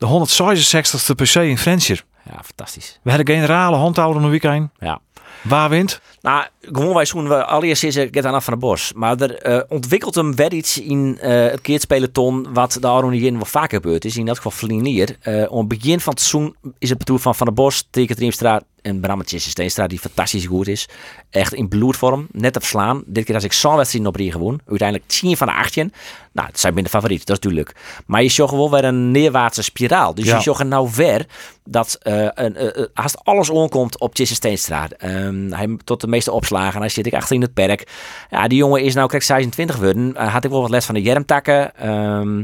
[0.00, 2.04] De 166ste PC in Frenchier.
[2.24, 2.98] Ja, fantastisch.
[3.02, 4.70] We hadden generale handhouder een weekend.
[4.78, 5.00] Ja.
[5.42, 6.00] Waar wint?
[6.20, 8.92] Nou, gewoon wij zoen we allereerst is er get aan af van de bos.
[8.92, 13.44] Maar er eh, ontwikkelt hem wel iets in eh, het keertspelenton wat de Aronien wel
[13.44, 14.16] vaak gebeurd is.
[14.16, 15.16] In dat geval Flinier.
[15.20, 18.16] Eh om het begin van het seizoen is het betoer van Van der Bos, Teken
[18.16, 20.88] Triemstra en Brammetjes Steenstra die fantastisch goed is.
[21.30, 23.02] Echt in bloedvorm, net te verslaan.
[23.06, 24.60] Dit keer als ik zo'n wedstrijd op drie gewoon.
[24.68, 25.92] Uiteindelijk 10 van de 18.
[26.32, 27.76] Nou, het zijn minder favoriet, dat is duidelijk.
[28.06, 30.14] Maar je zag gewoon weer een neerwaartse spiraal.
[30.14, 30.36] Dus Ja.
[30.36, 31.26] je zag er nou weer
[31.64, 34.88] dat eh een, eh, eh, haast alles onkomt op Jesse Steenstra.
[34.98, 36.80] Ehm, hij tot de meeste opslagen.
[36.80, 37.88] Hij zit ik achter in het perk.
[38.30, 40.16] Ja, die jongen is nou kijk 26 geworden.
[40.16, 41.76] Eh, had ik wel wat les van de jermtakken.
[41.76, 42.42] Ehm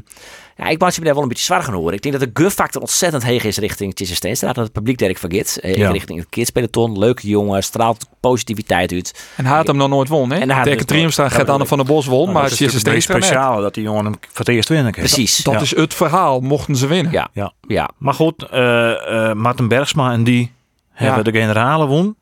[0.59, 1.93] ja, ik was me daar wel een beetje zwaar gaan horen.
[1.95, 4.53] Ik denk dat de gun-factor ontzettend hoog is richting Jesse Steenstra.
[4.53, 5.59] Dat het publiek Dirk vergeet.
[5.61, 5.91] Eh, Ja.
[5.91, 6.99] Richting het kidspeloton.
[6.99, 9.25] Leuke jongen, straalt positiviteit uit.
[9.37, 10.39] En hij had hem nog nooit won, hè?
[10.39, 13.15] En Tegen nooit- gaat Anne van der Bos won, maar Jesse natuurlijk het meest Steenstra
[13.15, 13.25] net.
[13.25, 15.03] speciale dat die jongen hem voor het eerst winnen kan.
[15.03, 15.37] Precies.
[15.37, 15.61] Dat Ja.
[15.61, 17.13] is het verhaal, mochten ze winnen.
[17.13, 17.29] Ja.
[17.33, 17.53] Ja.
[17.69, 17.91] Ja.
[17.99, 20.53] Maar goed, eh eh Martin Bergsma en die
[20.93, 22.17] hebben de generale won.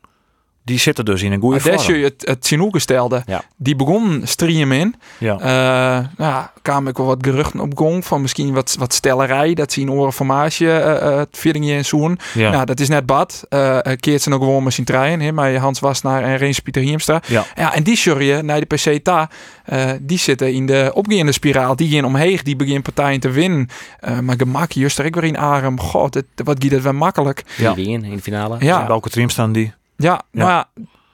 [0.65, 1.95] Die zitten dus in een goede vorm.
[1.95, 3.23] je het, het Sinoe-gestelde.
[3.25, 3.43] Ja.
[3.55, 4.95] Die begon streamen in.
[5.17, 5.39] Ja.
[5.39, 9.53] Eh nou, kwamen ook wel wat geruchten op gang van misschien wat, wat stellerij.
[9.53, 12.19] Dat ze in oren formatie uh, het feeling in zoen.
[12.33, 12.51] ja.
[12.51, 13.45] Nou, dat is net bad.
[13.49, 15.21] Eh keert ze nog gewoon met zijn trein.
[15.21, 17.21] Hè, maar Hans Wassenaar en Reens Pieter Hiemstra.
[17.27, 17.45] Ja.
[17.55, 19.29] Ja, en die jury naar de PC Ta,
[19.65, 21.75] eh, die zitten in de opgaande spiraal.
[21.75, 23.67] Die gaan omheen, die beginnen partijen te winnen.
[23.99, 25.79] Eh, maar gemak, juist er ik weer in Arem.
[25.79, 27.43] God, het, wat gaat het wel makkelijk.
[27.57, 27.73] Ja.
[27.73, 28.57] Die win in de finale.
[28.59, 29.73] Ja, Welke team staan die?
[29.97, 30.45] Ja, Ja.
[30.45, 30.65] maar ja,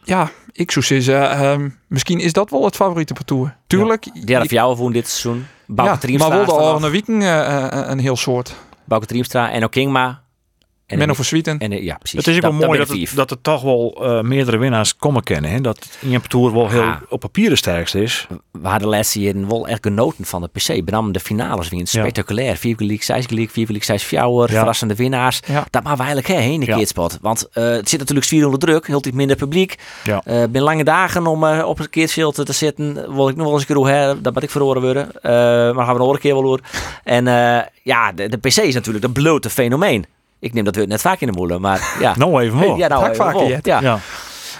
[0.03, 3.51] ja, ik zou zeggen, ehm, misschien is dat wel het favoriete parcours.
[3.67, 4.25] Tuurlijk.
[4.25, 5.45] Derde voor jou voor dit seizoen.
[5.67, 6.73] Bouke ja, maar wel de is nog.
[6.73, 8.55] Orne Wieken eh, eh, een heel soort.
[8.85, 10.21] Bouke Triemstra en ook Kingma.
[10.91, 11.57] En Menno van Swieten.
[11.59, 12.17] En, eh, ja, precies.
[12.17, 14.95] Het is ook wel mooi dat, ik het, dat er toch wel eh, meerdere winnaars
[14.95, 15.51] komen kennen.
[15.51, 15.61] Hè?
[15.61, 17.01] Dat Ian Tour wel heel Ja.
[17.09, 18.27] op papier de sterkste is.
[18.51, 20.85] We hadden de laatste jaren wel echt genoten van de PC.
[20.85, 21.85] Benam de finales weer Ja.
[21.85, 22.55] spectaculair.
[22.57, 24.57] Vier league, zes league, vier league, zes fjouwer, Ja.
[24.57, 25.39] verrassende winnaars.
[25.47, 25.65] Ja.
[25.69, 26.75] Dat maar we eigenlijk hè, in de Ja.
[26.77, 27.17] keerspot.
[27.21, 29.75] Want eh, het zit natuurlijk zwier onder druk, heel iets minder publiek.
[30.03, 30.21] Ja.
[30.25, 32.93] Eh ben lange dagen om op een keerschild te zitten.
[33.15, 35.11] Wil ik nog wel eens een keer hoe hè, dat moet ik verhoren worden.
[35.21, 35.31] Eh,
[35.75, 36.59] maar gaan we nog een keer wel door.
[37.03, 40.05] En eh, ja, de, de PC is natuurlijk een blote fenomeen.
[40.41, 42.13] Ik neem dat weer net vaak in de moelen, maar ja.
[42.17, 42.77] Nou even wel.
[42.77, 43.47] Ja, nou, Vaak even vaker, wel.
[43.49, 43.59] ja.
[43.63, 43.79] Ja.
[43.81, 43.99] Ja.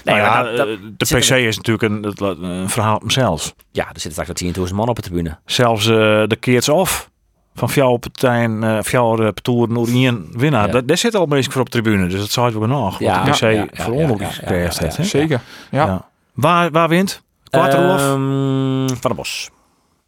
[0.03, 2.69] Nee, nou ja, maar dat- dat- eh, de PC er- is natuurlijk een, een, een
[2.69, 3.53] verhaal op zichzelf.
[3.71, 4.37] ja, er zitten straks wat
[4.69, 5.37] 10.000 man op de tribune.
[5.45, 5.93] Zelfs eh,
[6.27, 7.09] de keerts of
[7.55, 10.65] van jouw partij, uh, jouw toer nog één winnaar.
[10.65, 10.71] Ja.
[10.71, 12.99] Dat, daar zit al meestal voor op de tribune, dus dat zou je wel nog.
[12.99, 14.39] Ja, wat de PC ja, ja, voor ja, onmogelijk ja, ja, ja,
[14.69, 14.97] gekregen heeft.
[14.97, 15.03] hè?
[15.03, 15.41] Zeker.
[15.71, 15.85] Ja.
[15.85, 16.07] Ja.
[16.33, 17.21] Waar, waar wint?
[17.49, 19.49] Quattro Ehm, van der Bos.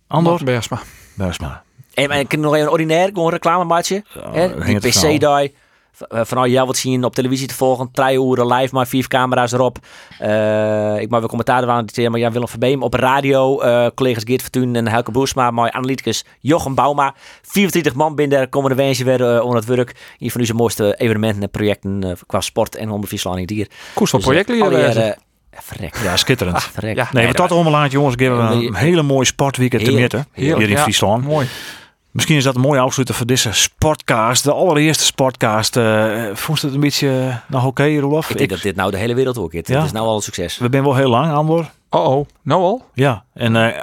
[0.07, 0.29] Andor?
[0.29, 0.79] Martin Bergsma.
[1.13, 1.63] Bergsma.
[1.93, 4.03] En, kan nog even een ordinair, gewoon.
[4.33, 5.59] Hè, dat die ging
[5.97, 6.25] PC-die.
[6.25, 7.89] Vanuit jou wat zien op televisie te volgen.
[7.91, 8.19] Drie
[8.55, 9.77] live, maar vier camera's erop.
[10.19, 13.59] Eh, ik mag weer commentaar aan het maar Jan Willem Verbeem op radio.
[13.59, 15.51] eh, collega's Geert Vertuin en Helke Boesma.
[15.51, 17.13] Mooi analyticus Jochem Bauma.
[17.41, 19.95] 24 man binnen de komende wensje weer eh, onder het werk.
[20.17, 23.09] Hier van onze mooiste evenementen en projecten qua sport en onder
[23.49, 23.67] hier.
[23.93, 24.27] Koers van Dus,
[24.69, 25.01] wezen.
[25.01, 25.17] jaren-
[25.51, 25.95] Ja, verrek.
[26.03, 26.63] Ja, schitterend.
[26.63, 26.95] Verrek.
[26.95, 27.07] Ja.
[27.11, 30.27] Nee, maar tot omlaat jongens, geven we Nee, een hele mooie sportweekend te midden.
[30.33, 30.81] Hier in ja.
[30.81, 31.23] Friesland.
[31.23, 31.47] Mooi.
[32.13, 34.43] Misschien is dat een mooie afsluiter voor deze sportcast.
[34.43, 35.75] De allereerste sportcast.
[35.75, 35.83] Uh,
[36.59, 38.29] je het een beetje nog oké, Rolof?
[38.29, 39.67] Ik denk dat dit nou de hele wereld ook is.
[39.67, 39.75] Ja.
[39.75, 40.57] Het is nou al een succes.
[40.57, 41.69] We zijn wel heel lang, Andor.
[41.89, 42.85] Oh oh, nou al?
[42.93, 43.81] Ja, en eh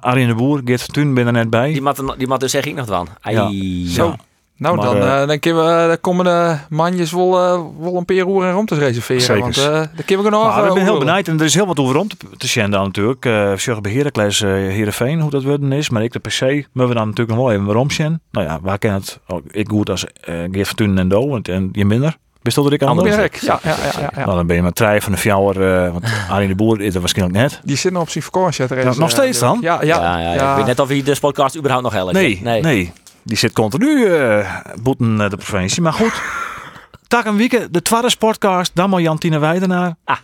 [0.00, 1.72] Arjen de Boer, Geert Vertuin ben er net bij.
[1.72, 3.08] Die mat, die mat dus zeg ik nog van.
[3.20, 3.88] Ai.
[3.88, 4.14] Zo.
[4.62, 8.04] Nou, Maar, dan, eh, eh, dan kunnen we de komende manjes wel, eh, wel een
[8.04, 9.22] paar roer en romtes reserveren.
[9.22, 9.40] Zeker.
[9.40, 11.66] Want eh daar kunnen we nog eh, ik ben heel benieuwd en er is heel
[11.66, 13.24] wat over om te, te natuurlijk.
[13.24, 15.90] Uh, Sjurg bij Heracles, uh, Heerenveen, hoe dat worden is.
[15.90, 18.20] Maar ik de PC, moeten we dan natuurlijk nog wel even waarom zien.
[18.30, 19.20] Nou ja, waar ken het?
[19.28, 22.16] Oh, ik goed als uh, Geert Vertuin en Do en, en je minder.
[22.42, 23.16] Bestelde ik Ander anders?
[23.16, 23.36] werk.
[23.36, 24.24] Ja, ja, ja, ja, ja.
[24.24, 26.94] Nou, dan ben je met trein van de fjouwer, uh, want Arjen de Boer is
[26.94, 27.60] er waarschijnlijk net.
[27.64, 28.66] Die zit nog op zijn vakantie.
[28.66, 29.58] er nog eh, steeds dan?
[29.60, 30.00] Ja, ja.
[30.00, 32.12] Ja, ja, Ik weet net of hij de podcast überhaupt nog helpt.
[32.12, 35.82] Nee, nee, Die zit continu uh, boeten uh, de provincie.
[35.82, 36.22] Maar goed,
[37.08, 39.94] tak een weekend, de tweede sportcast, dan maar Jantine Weidenaar.
[40.04, 40.16] Ah.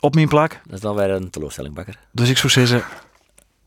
[0.00, 0.60] Op mijn plak.
[0.64, 1.98] Dat is dan weer een teleurstelling, Bakker.
[2.12, 2.82] Dus ik zou zeggen,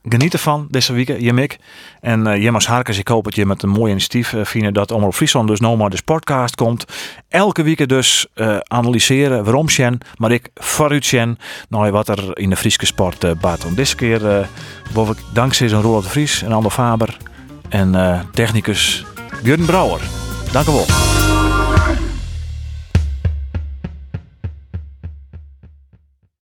[0.04, 1.58] geniet ervan deze week, Jemik.
[2.02, 4.92] En uh, Jemmers Harkers, ik hoop dat je met een mooi initiatief uh, vinden dat
[4.92, 6.86] Omroep Friesland dus nou maar de sportcast komt.
[7.28, 11.38] Elke week dus uh, analyseren waarom Sjen, maar ik vooruit Sjen,
[11.70, 13.64] nou wat er in de Frieske sport uh, baat.
[13.64, 17.18] Want deze keer uh, ik dankzij zo'n Roland de Vries en Ander Faber
[17.70, 19.06] en uh, technicus
[19.44, 20.02] Björn Brouwer.
[20.52, 21.45] Dank u wel.